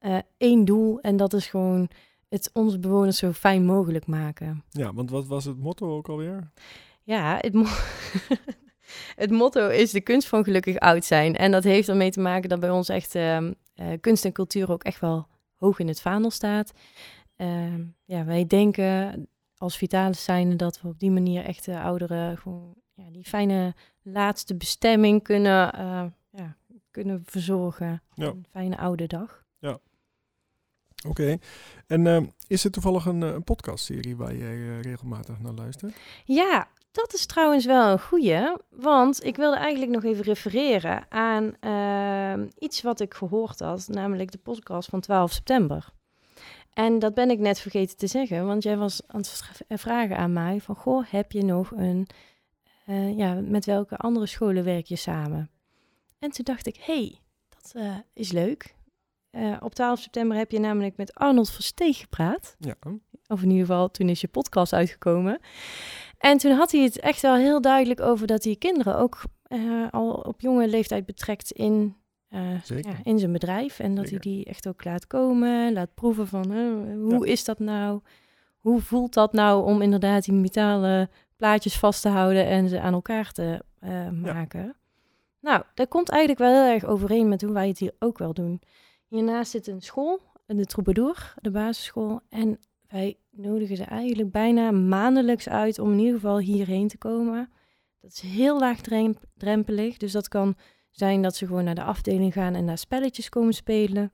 uh, 0.00 0.18
één 0.36 0.64
doel. 0.64 1.00
En 1.00 1.16
dat 1.16 1.32
is 1.32 1.46
gewoon 1.46 1.88
het 2.28 2.50
onze 2.52 2.78
bewoners 2.78 3.18
zo 3.18 3.32
fijn 3.32 3.64
mogelijk 3.64 4.06
maken. 4.06 4.64
Ja, 4.70 4.94
want 4.94 5.10
wat 5.10 5.26
was 5.26 5.44
het 5.44 5.58
motto 5.58 5.96
ook 5.96 6.08
alweer? 6.08 6.50
Ja, 7.02 7.38
het, 7.40 7.52
mo 7.52 7.64
het 9.22 9.30
motto 9.30 9.68
is 9.68 9.90
de 9.90 10.00
kunst 10.00 10.28
van 10.28 10.44
gelukkig 10.44 10.78
oud 10.78 11.04
zijn. 11.04 11.36
En 11.36 11.50
dat 11.50 11.64
heeft 11.64 11.88
ermee 11.88 12.10
te 12.10 12.20
maken 12.20 12.48
dat 12.48 12.60
bij 12.60 12.70
ons 12.70 12.88
echt 12.88 13.14
uh, 13.14 13.48
kunst 14.00 14.24
en 14.24 14.32
cultuur 14.32 14.70
ook 14.70 14.82
echt 14.82 15.00
wel 15.00 15.26
hoog 15.54 15.78
in 15.78 15.88
het 15.88 16.00
vaandel 16.00 16.30
staat. 16.30 16.72
Uh, 17.42 17.74
ja, 18.04 18.24
wij 18.24 18.46
denken 18.46 19.26
als 19.56 19.76
Vitalis 19.76 20.24
zijn 20.24 20.56
dat 20.56 20.80
we 20.80 20.88
op 20.88 20.98
die 20.98 21.10
manier 21.10 21.44
echt 21.44 21.64
de 21.64 21.80
ouderen 21.80 22.38
gewoon 22.38 22.74
ja, 22.94 23.10
die 23.10 23.24
fijne 23.24 23.74
laatste 24.02 24.56
bestemming 24.56 25.22
kunnen, 25.22 25.80
uh, 25.80 26.04
ja, 26.30 26.56
kunnen 26.90 27.22
verzorgen. 27.26 28.02
Ja. 28.14 28.26
Een 28.26 28.46
fijne 28.50 28.78
oude 28.78 29.06
dag. 29.06 29.44
Ja. 29.58 29.78
Oké. 31.06 31.38
En 31.86 32.04
uh, 32.04 32.20
is 32.46 32.64
er 32.64 32.70
toevallig 32.70 33.04
een, 33.04 33.20
een 33.20 33.44
podcastserie 33.44 34.16
waar 34.16 34.34
jij 34.34 34.54
uh, 34.54 34.80
regelmatig 34.80 35.40
naar 35.40 35.52
luistert? 35.52 35.96
Ja, 36.24 36.68
dat 36.90 37.14
is 37.14 37.26
trouwens 37.26 37.64
wel 37.64 37.92
een 37.92 38.00
goeie. 38.00 38.56
Want 38.70 39.24
ik 39.24 39.36
wilde 39.36 39.56
eigenlijk 39.56 39.92
nog 39.92 40.04
even 40.04 40.24
refereren 40.24 41.06
aan 41.08 41.56
ehm, 41.60 42.48
iets 42.58 42.82
wat 42.82 43.00
ik 43.00 43.14
gehoord 43.14 43.58
had, 43.58 43.88
namelijk 43.88 44.30
de 44.30 44.38
podcast 44.38 44.88
van 44.88 45.00
12 45.00 45.32
september. 45.32 45.92
En 46.72 46.98
dat 46.98 47.14
ben 47.14 47.30
ik 47.30 47.38
net 47.38 47.60
vergeten 47.60 47.96
te 47.96 48.06
zeggen, 48.06 48.46
want 48.46 48.62
jij 48.62 48.76
was 48.76 49.02
aan 49.06 49.20
het 49.68 49.80
vragen 49.80 50.16
aan 50.16 50.32
mij 50.32 50.60
van, 50.60 50.76
goh, 50.76 51.04
heb 51.06 51.32
je 51.32 51.44
nog 51.44 51.70
een, 51.70 52.06
uh, 52.86 53.16
ja, 53.16 53.34
met 53.34 53.64
welke 53.64 53.96
andere 53.96 54.26
scholen 54.26 54.64
werk 54.64 54.86
je 54.86 54.96
samen? 54.96 55.50
En 56.18 56.30
toen 56.30 56.44
dacht 56.44 56.66
ik, 56.66 56.76
hey, 56.80 57.18
dat 57.48 57.72
uh, 57.76 57.96
is 58.12 58.32
leuk. 58.32 58.74
Uh, 59.30 59.56
op 59.60 59.74
12 59.74 60.00
september 60.00 60.36
heb 60.36 60.50
je 60.50 60.60
namelijk 60.60 60.96
met 60.96 61.14
Arnold 61.14 61.50
Versteeg 61.50 61.98
gepraat. 61.98 62.56
Ja. 62.58 62.74
Of 63.26 63.42
in 63.42 63.50
ieder 63.50 63.66
geval, 63.66 63.90
toen 63.90 64.08
is 64.08 64.20
je 64.20 64.28
podcast 64.28 64.72
uitgekomen. 64.72 65.40
En 66.18 66.38
toen 66.38 66.52
had 66.52 66.72
hij 66.72 66.80
het 66.82 67.00
echt 67.00 67.22
wel 67.22 67.34
heel 67.34 67.60
duidelijk 67.60 68.00
over 68.00 68.26
dat 68.26 68.44
hij 68.44 68.56
kinderen 68.56 68.96
ook 68.98 69.22
al 69.90 70.12
op 70.12 70.40
jonge 70.40 70.68
leeftijd 70.68 71.06
betrekt 71.06 71.50
in 71.50 71.96
ja, 72.32 72.60
in 73.02 73.18
zijn 73.18 73.32
bedrijf. 73.32 73.78
En 73.78 73.94
dat 73.94 74.10
hij 74.10 74.18
die 74.18 74.44
echt 74.44 74.68
ook 74.68 74.84
laat 74.84 75.06
komen, 75.06 75.72
laat 75.72 75.94
proeven 75.94 76.26
van 76.26 76.52
hoe 77.00 77.28
is 77.28 77.44
dat 77.44 77.58
nou? 77.58 78.00
Hoe 78.58 78.80
voelt 78.80 79.14
dat 79.14 79.32
nou 79.32 79.64
om 79.64 79.82
inderdaad 79.82 80.24
die 80.24 80.34
metalen 80.34 81.10
plaatjes 81.36 81.78
vast 81.78 82.02
te 82.02 82.08
houden 82.08 82.46
en 82.46 82.68
ze 82.68 82.80
aan 82.80 82.92
elkaar 82.92 83.32
te 83.32 83.62
uh, 83.84 84.10
maken? 84.10 84.76
Nou, 85.40 85.62
dat 85.74 85.88
komt 85.88 86.08
eigenlijk 86.08 86.40
wel 86.40 86.62
heel 86.62 86.74
erg 86.74 86.84
overeen 86.84 87.28
met 87.28 87.42
hoe 87.42 87.52
wij 87.52 87.68
het 87.68 87.78
hier 87.78 87.94
ook 87.98 88.18
wel 88.18 88.34
doen. 88.34 88.60
Hiernaast 89.08 89.50
zit 89.50 89.66
een 89.66 89.82
school, 89.82 90.20
de 90.46 90.64
Troubadour, 90.64 91.34
de 91.40 91.50
basisschool. 91.50 92.20
En 92.28 92.58
wij 92.88 93.16
nodigen 93.30 93.76
ze 93.76 93.84
eigenlijk 93.84 94.30
bijna 94.30 94.70
maandelijks 94.70 95.48
uit 95.48 95.78
om 95.78 95.92
in 95.92 95.98
ieder 95.98 96.14
geval 96.14 96.38
hierheen 96.38 96.88
te 96.88 96.98
komen. 96.98 97.50
Dat 98.00 98.10
is 98.10 98.20
heel 98.20 98.58
laagdrempelig, 98.58 99.96
dus 99.96 100.12
dat 100.12 100.28
kan 100.28 100.56
zijn 100.92 101.22
dat 101.22 101.36
ze 101.36 101.46
gewoon 101.46 101.64
naar 101.64 101.74
de 101.74 101.82
afdeling 101.82 102.32
gaan 102.32 102.54
en 102.54 102.66
daar 102.66 102.78
spelletjes 102.78 103.28
komen 103.28 103.54
spelen. 103.54 104.12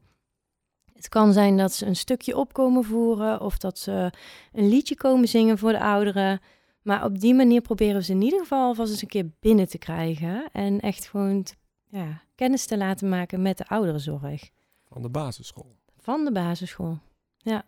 Het 0.93 1.09
kan 1.09 1.33
zijn 1.33 1.57
dat 1.57 1.73
ze 1.73 1.87
een 1.87 1.97
stukje 1.97 2.37
op 2.37 2.53
komen 2.53 2.85
voeren 2.85 3.41
of 3.41 3.59
dat 3.59 3.79
ze 3.79 4.12
een 4.53 4.69
liedje 4.69 4.95
komen 4.95 5.29
zingen 5.29 5.59
voor 5.59 5.73
de 5.73 5.81
ouderen. 5.81 6.41
Maar 6.83 7.05
op 7.05 7.19
die 7.19 7.35
manier 7.35 7.61
proberen 7.61 7.97
we 7.97 8.03
ze 8.03 8.12
in 8.12 8.23
ieder 8.23 8.38
geval 8.38 8.75
vast 8.75 8.91
eens 8.91 9.03
een 9.03 9.09
keer 9.09 9.31
binnen 9.41 9.69
te 9.69 9.79
krijgen. 9.79 10.49
En 10.53 10.81
echt 10.81 11.09
gewoon 11.09 11.47
ja, 11.88 12.23
kennis 12.35 12.67
te 12.67 12.77
laten 12.77 13.09
maken 13.09 13.43
met 13.43 13.59
de 13.59 13.67
ouderenzorg. 13.67 14.51
Van 14.85 15.03
de 15.03 15.09
basisschool. 15.09 15.77
Van 15.97 16.25
de 16.25 16.33
basisschool, 16.33 16.99
ja. 17.37 17.64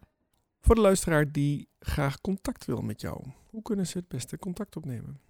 Voor 0.61 0.75
de 0.75 0.81
luisteraar 0.81 1.33
die 1.33 1.69
graag 1.79 2.21
contact 2.21 2.65
wil 2.65 2.81
met 2.81 3.01
jou, 3.01 3.25
hoe 3.51 3.63
kunnen 3.63 3.87
ze 3.87 3.99
het 3.99 4.09
beste 4.09 4.39
contact 4.39 4.77
opnemen? 4.77 5.21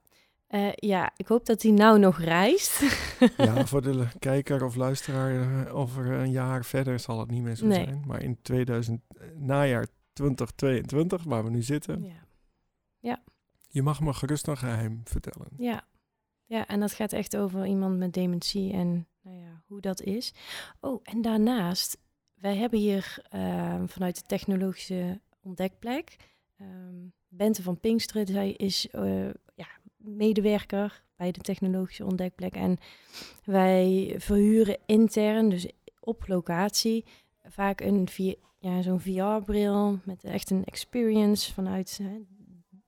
Uh, 0.49 0.71
ja, 0.73 1.11
ik 1.15 1.27
hoop 1.27 1.45
dat 1.45 1.61
hij 1.61 1.71
nou 1.71 1.99
nog 1.99 2.19
reist. 2.19 2.81
ja, 3.37 3.65
voor 3.65 3.81
de 3.81 4.07
kijker 4.19 4.63
of 4.63 4.75
luisteraar, 4.75 5.65
eh, 5.65 5.75
over 5.75 6.11
een 6.11 6.31
jaar 6.31 6.65
verder 6.65 6.99
zal 6.99 7.19
het 7.19 7.29
niet 7.29 7.43
meer 7.43 7.55
zo 7.55 7.65
nee. 7.65 7.83
zijn. 7.83 8.03
Maar 8.05 8.21
in 8.23 8.41
2000, 8.41 9.01
najaar 9.35 9.87
2022, 10.13 11.23
waar 11.23 11.43
we 11.43 11.49
nu 11.49 11.61
zitten. 11.61 12.03
Ja. 12.03 12.25
ja. 12.99 13.23
Je 13.67 13.81
mag 13.81 14.01
me 14.01 14.13
gerust 14.13 14.47
een 14.47 14.57
geheim 14.57 15.01
vertellen. 15.03 15.47
Ja. 15.57 15.87
ja, 16.45 16.67
en 16.67 16.79
dat 16.79 16.93
gaat 16.93 17.13
echt 17.13 17.37
over 17.37 17.65
iemand 17.65 17.97
met 17.97 18.13
dementie 18.13 18.73
en 18.73 19.07
nou 19.21 19.37
ja, 19.37 19.63
hoe 19.65 19.81
dat 19.81 20.01
is. 20.01 20.33
Oh, 20.79 21.01
en 21.03 21.21
daarnaast, 21.21 21.97
wij 22.33 22.55
hebben 22.55 22.79
hier 22.79 23.17
uh, 23.35 23.81
vanuit 23.85 24.15
de 24.15 24.25
technologische 24.25 25.21
ontdekplek 25.41 26.15
Um, 26.61 27.13
Bente 27.27 27.63
van 27.63 27.79
Pinksteren, 27.79 28.27
zij 28.27 28.51
is 28.51 28.87
uh, 28.91 29.29
ja, 29.55 29.67
medewerker 29.97 31.03
bij 31.15 31.31
de 31.31 31.39
technologische 31.39 32.05
ontdekplek. 32.05 32.55
En 32.55 32.77
wij 33.43 34.15
verhuren 34.17 34.77
intern, 34.85 35.49
dus 35.49 35.67
op 35.99 36.27
locatie, 36.27 37.05
vaak 37.43 37.81
een 37.81 38.07
ja, 38.59 38.81
zo'n 38.81 38.99
VR-bril 38.99 39.99
met 40.03 40.23
echt 40.23 40.49
een 40.49 40.63
experience 40.63 41.53
vanuit 41.53 41.99
hè, 42.03 42.19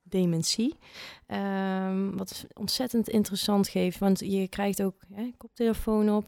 dementie. 0.02 0.76
Um, 1.26 2.16
wat 2.16 2.46
ontzettend 2.54 3.08
interessant 3.08 3.68
geeft, 3.68 3.98
want 3.98 4.18
je 4.18 4.48
krijgt 4.48 4.82
ook 4.82 5.02
hè, 5.12 5.30
koptelefoon 5.36 6.10
op. 6.10 6.26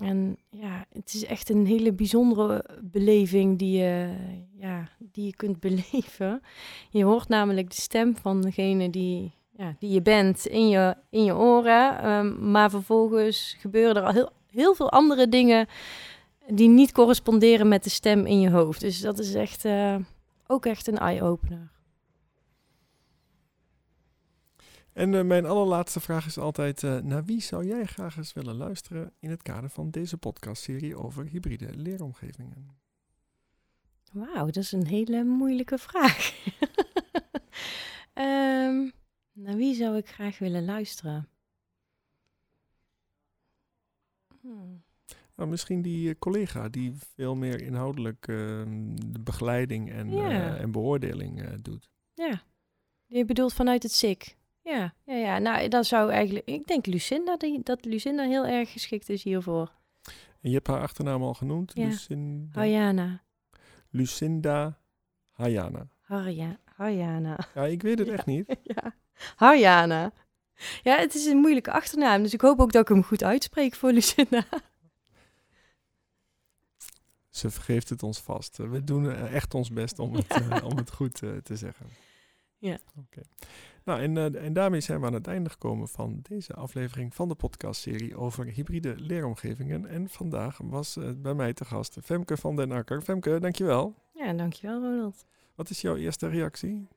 en 0.00 0.36
ja, 0.50 0.86
het 0.92 1.14
is 1.14 1.24
echt 1.24 1.50
een 1.50 1.66
hele 1.66 1.92
bijzondere 1.92 2.64
beleving 2.82 3.58
die 3.58 3.78
je, 3.78 4.14
ja, 4.56 4.88
die 4.98 5.24
je 5.24 5.36
kunt 5.36 5.60
beleven. 5.66 6.42
Je 6.90 7.04
hoort 7.04 7.28
namelijk 7.28 7.70
de 7.70 7.80
stem 7.80 8.16
van 8.16 8.40
degene 8.40 8.90
die, 8.90 9.32
ja, 9.56 9.76
die 9.78 9.90
je 9.90 10.02
bent 10.02 10.46
in 10.46 10.68
je, 10.68 10.96
in 11.10 11.24
je 11.24 11.36
oren. 11.36 11.98
Ehm, 11.98 12.50
maar 12.50 12.70
vervolgens 12.70 13.56
gebeuren 13.58 13.96
er 13.96 14.02
al 14.02 14.12
heel, 14.12 14.30
heel 14.50 14.74
veel 14.74 14.90
andere 14.90 15.28
dingen 15.28 15.66
die 16.48 16.68
niet 16.68 16.92
corresponderen 16.92 17.68
met 17.68 17.84
de 17.84 17.90
stem 17.90 18.26
in 18.26 18.40
je 18.40 18.50
hoofd. 18.50 18.80
Dus 18.80 19.00
dat 19.00 19.18
is 19.18 19.34
echt 19.34 19.64
uh, 19.64 19.96
ook 20.46 20.66
echt 20.66 20.86
een 20.86 20.98
eye-opener. 20.98 21.72
En 24.94 25.12
uh, 25.12 25.22
mijn 25.22 25.46
allerlaatste 25.46 26.00
vraag 26.00 26.26
is 26.26 26.38
altijd: 26.38 26.82
uh, 26.82 26.98
naar 26.98 27.24
wie 27.24 27.40
zou 27.40 27.66
jij 27.66 27.84
graag 27.84 28.16
eens 28.16 28.32
willen 28.32 28.54
luisteren 28.54 29.12
in 29.20 29.30
het 29.30 29.42
kader 29.42 29.70
van 29.70 29.90
deze 29.90 30.16
podcastserie 30.16 30.96
over 30.96 31.24
hybride 31.24 31.76
leeromgevingen? 31.76 32.68
Wauw, 34.12 34.44
dat 34.44 34.56
is 34.56 34.72
een 34.72 34.86
hele 34.86 35.24
moeilijke 35.24 35.78
vraag. 35.78 36.34
um, 38.14 38.92
naar 39.44 39.56
wie 39.56 39.74
zou 39.74 39.96
ik 39.96 40.08
graag 40.08 40.38
willen 40.38 40.64
luisteren? 40.64 41.28
Hmm. 44.40 44.82
Nou, 45.36 45.50
misschien 45.50 45.82
die 45.82 46.08
uh, 46.08 46.14
collega 46.18 46.68
die 46.68 46.94
veel 47.14 47.34
meer 47.34 47.62
inhoudelijk 47.62 48.28
ehm, 48.28 48.96
de 49.06 49.20
begeleiding 49.20 49.92
en, 49.92 50.10
ja. 50.10 50.56
en 50.56 50.70
beoordeling 50.70 51.62
doet. 51.62 51.90
Ja, 52.12 52.42
je 53.06 53.24
bedoelt 53.24 53.52
vanuit 53.52 53.82
het 53.82 53.92
SIK. 53.92 54.36
Ja, 54.64 54.94
ja, 55.04 55.14
ja. 55.14 55.38
Nou, 55.38 55.68
dan 55.68 55.84
zou 55.84 56.10
eigenlijk... 56.10 56.46
Ik 56.46 56.66
denk 56.66 56.86
Lucinda, 56.86 57.36
die, 57.36 57.60
dat 57.62 57.84
Lucinda 57.84 58.22
heel 58.22 58.46
erg 58.46 58.72
geschikt 58.72 59.08
is 59.08 59.22
hiervoor. 59.22 59.72
En 60.40 60.50
je 60.50 60.54
hebt 60.54 60.66
haar 60.66 60.80
achternaam 60.80 61.22
al 61.22 61.34
genoemd? 61.34 61.72
Ja. 61.74 61.86
Lucinda... 61.86 62.60
Hayana. 62.60 63.22
Lucinda 63.90 64.78
Hayana. 65.30 65.88
Harja. 66.00 66.58
Ja, 67.54 67.64
ik 67.64 67.82
weet 67.82 67.98
het 67.98 68.08
echt 68.16 68.26
niet. 68.26 68.56
ja, 68.62 68.94
Hayana. 69.36 70.12
Ja, 70.82 70.96
het 70.96 71.14
is 71.14 71.26
een 71.26 71.36
moeilijke 71.36 71.72
achternaam, 71.72 72.22
dus 72.22 72.32
ik 72.32 72.40
hoop 72.40 72.60
ook 72.60 72.72
dat 72.72 72.82
ik 72.82 72.88
hem 72.88 73.02
goed 73.02 73.22
uitspreek 73.22 73.74
voor 73.74 73.92
Lucinda. 73.92 74.44
Ze 77.30 77.50
vergeeft 77.50 77.88
het 77.88 78.02
ons 78.02 78.20
vast. 78.20 78.56
We 78.56 78.84
doen 78.84 79.10
echt 79.12 79.54
ons 79.54 79.70
best 79.70 79.98
om 79.98 80.14
het, 80.14 80.26
ja. 80.48 80.56
uh, 80.56 80.64
om 80.64 80.76
het 80.76 80.90
goed 80.92 81.22
uh, 81.22 81.36
te 81.36 81.56
zeggen. 81.56 81.86
Ja. 82.58 82.78
Oké. 82.96 83.00
Okay. 83.06 83.24
Nou, 83.84 84.00
en, 84.00 84.16
uh, 84.16 84.44
en 84.44 84.52
daarmee 84.52 84.80
zijn 84.80 85.00
we 85.00 85.06
aan 85.06 85.12
het 85.12 85.26
einde 85.26 85.50
gekomen 85.50 85.88
van 85.88 86.18
deze 86.22 86.54
aflevering 86.54 87.14
van 87.14 87.28
de 87.28 87.34
podcastserie 87.34 88.16
over 88.16 88.44
hybride 88.44 88.94
leeromgevingen. 88.96 89.86
En 89.86 90.08
vandaag 90.08 90.58
was 90.62 90.96
uh, 90.96 91.10
bij 91.16 91.34
mij 91.34 91.52
te 91.52 91.64
gast 91.64 91.96
Femke 92.02 92.36
van 92.36 92.56
den 92.56 92.72
Akker. 92.72 93.02
Femke, 93.02 93.38
dankjewel. 93.40 93.94
Ja, 94.12 94.32
dankjewel 94.32 94.80
Ronald. 94.80 95.24
Wat 95.54 95.70
is 95.70 95.80
jouw 95.80 95.96
eerste 95.96 96.28
reactie? 96.28 96.88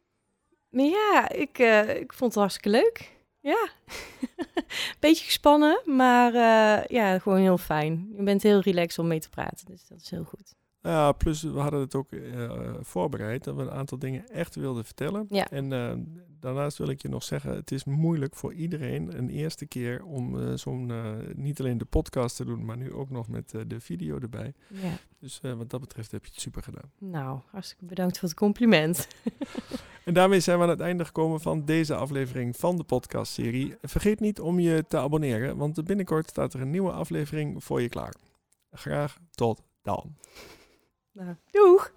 Ja, 0.69 1.29
ik, 1.29 1.59
uh, 1.59 1.95
ik 1.95 2.13
vond 2.13 2.31
het 2.31 2.39
hartstikke 2.39 2.69
leuk. 2.69 3.15
Ja, 3.39 3.69
beetje 4.99 5.25
gespannen, 5.25 5.81
maar 5.85 6.33
ja, 6.93 7.19
gewoon 7.19 7.39
heel 7.39 7.57
fijn. 7.57 8.13
Je 8.15 8.23
bent 8.23 8.43
heel 8.43 8.59
relaxed 8.59 8.99
om 8.99 9.07
mee 9.07 9.19
te 9.19 9.29
praten, 9.29 9.65
dus 9.65 9.87
dat 9.87 10.01
is 10.01 10.09
heel 10.09 10.23
goed. 10.23 10.55
Ja, 10.81 11.11
plus 11.11 11.41
we 11.41 11.59
hadden 11.59 11.79
het 11.79 11.95
ook 11.95 12.11
uh, 12.11 12.73
voorbereid 12.81 13.43
dat 13.43 13.55
we 13.55 13.61
een 13.61 13.71
aantal 13.71 13.99
dingen 13.99 14.29
echt 14.29 14.55
wilden 14.55 14.85
vertellen. 14.85 15.25
Ja. 15.29 15.49
En 15.49 15.71
uh, 15.71 15.91
daarnaast 16.39 16.77
wil 16.77 16.89
ik 16.89 17.01
je 17.01 17.09
nog 17.09 17.23
zeggen, 17.23 17.55
het 17.55 17.71
is 17.71 17.83
moeilijk 17.83 18.35
voor 18.35 18.53
iedereen 18.53 19.17
een 19.17 19.29
eerste 19.29 19.65
keer 19.65 20.03
om 20.03 20.35
uh, 20.35 20.53
zo'n, 20.55 20.91
niet 21.35 21.59
alleen 21.59 21.77
de 21.77 21.85
podcast 21.85 22.35
te 22.35 22.45
doen, 22.45 22.65
maar 22.65 22.77
nu 22.77 22.93
ook 22.93 23.09
nog 23.09 23.27
met 23.27 23.53
de 23.67 23.79
video 23.79 24.19
erbij. 24.19 24.53
Ja. 24.67 24.97
Dus 25.19 25.39
wat 25.41 25.69
dat 25.69 25.79
betreft 25.79 26.11
heb 26.11 26.25
je 26.25 26.31
het 26.31 26.41
super 26.41 26.63
gedaan. 26.63 26.91
Nou, 26.97 27.39
hartstikke 27.51 27.85
bedankt 27.85 28.19
voor 28.19 28.29
het 28.29 28.37
compliment. 28.37 29.07
en 30.05 30.13
daarmee 30.13 30.39
zijn 30.39 30.57
we 30.57 30.63
aan 30.63 30.69
het 30.69 30.79
einde 30.79 31.05
gekomen 31.05 31.41
van 31.41 31.65
deze 31.65 31.95
aflevering 31.95 32.57
van 32.57 32.77
de 32.77 32.83
podcastserie. 32.83 33.75
Vergeet 33.81 34.19
niet 34.19 34.39
om 34.39 34.59
je 34.59 34.85
te 34.87 34.97
abonneren, 34.97 35.57
want 35.57 35.85
binnenkort 35.85 36.29
staat 36.29 36.53
er 36.53 36.61
een 36.61 36.71
nieuwe 36.71 36.91
aflevering 36.91 37.63
voor 37.63 37.81
je 37.81 37.89
klaar. 37.89 38.13
Graag 38.71 39.17
tot 39.31 39.61
dan. 39.81 40.15
Nou, 41.17 41.35
doeg! 41.51 41.91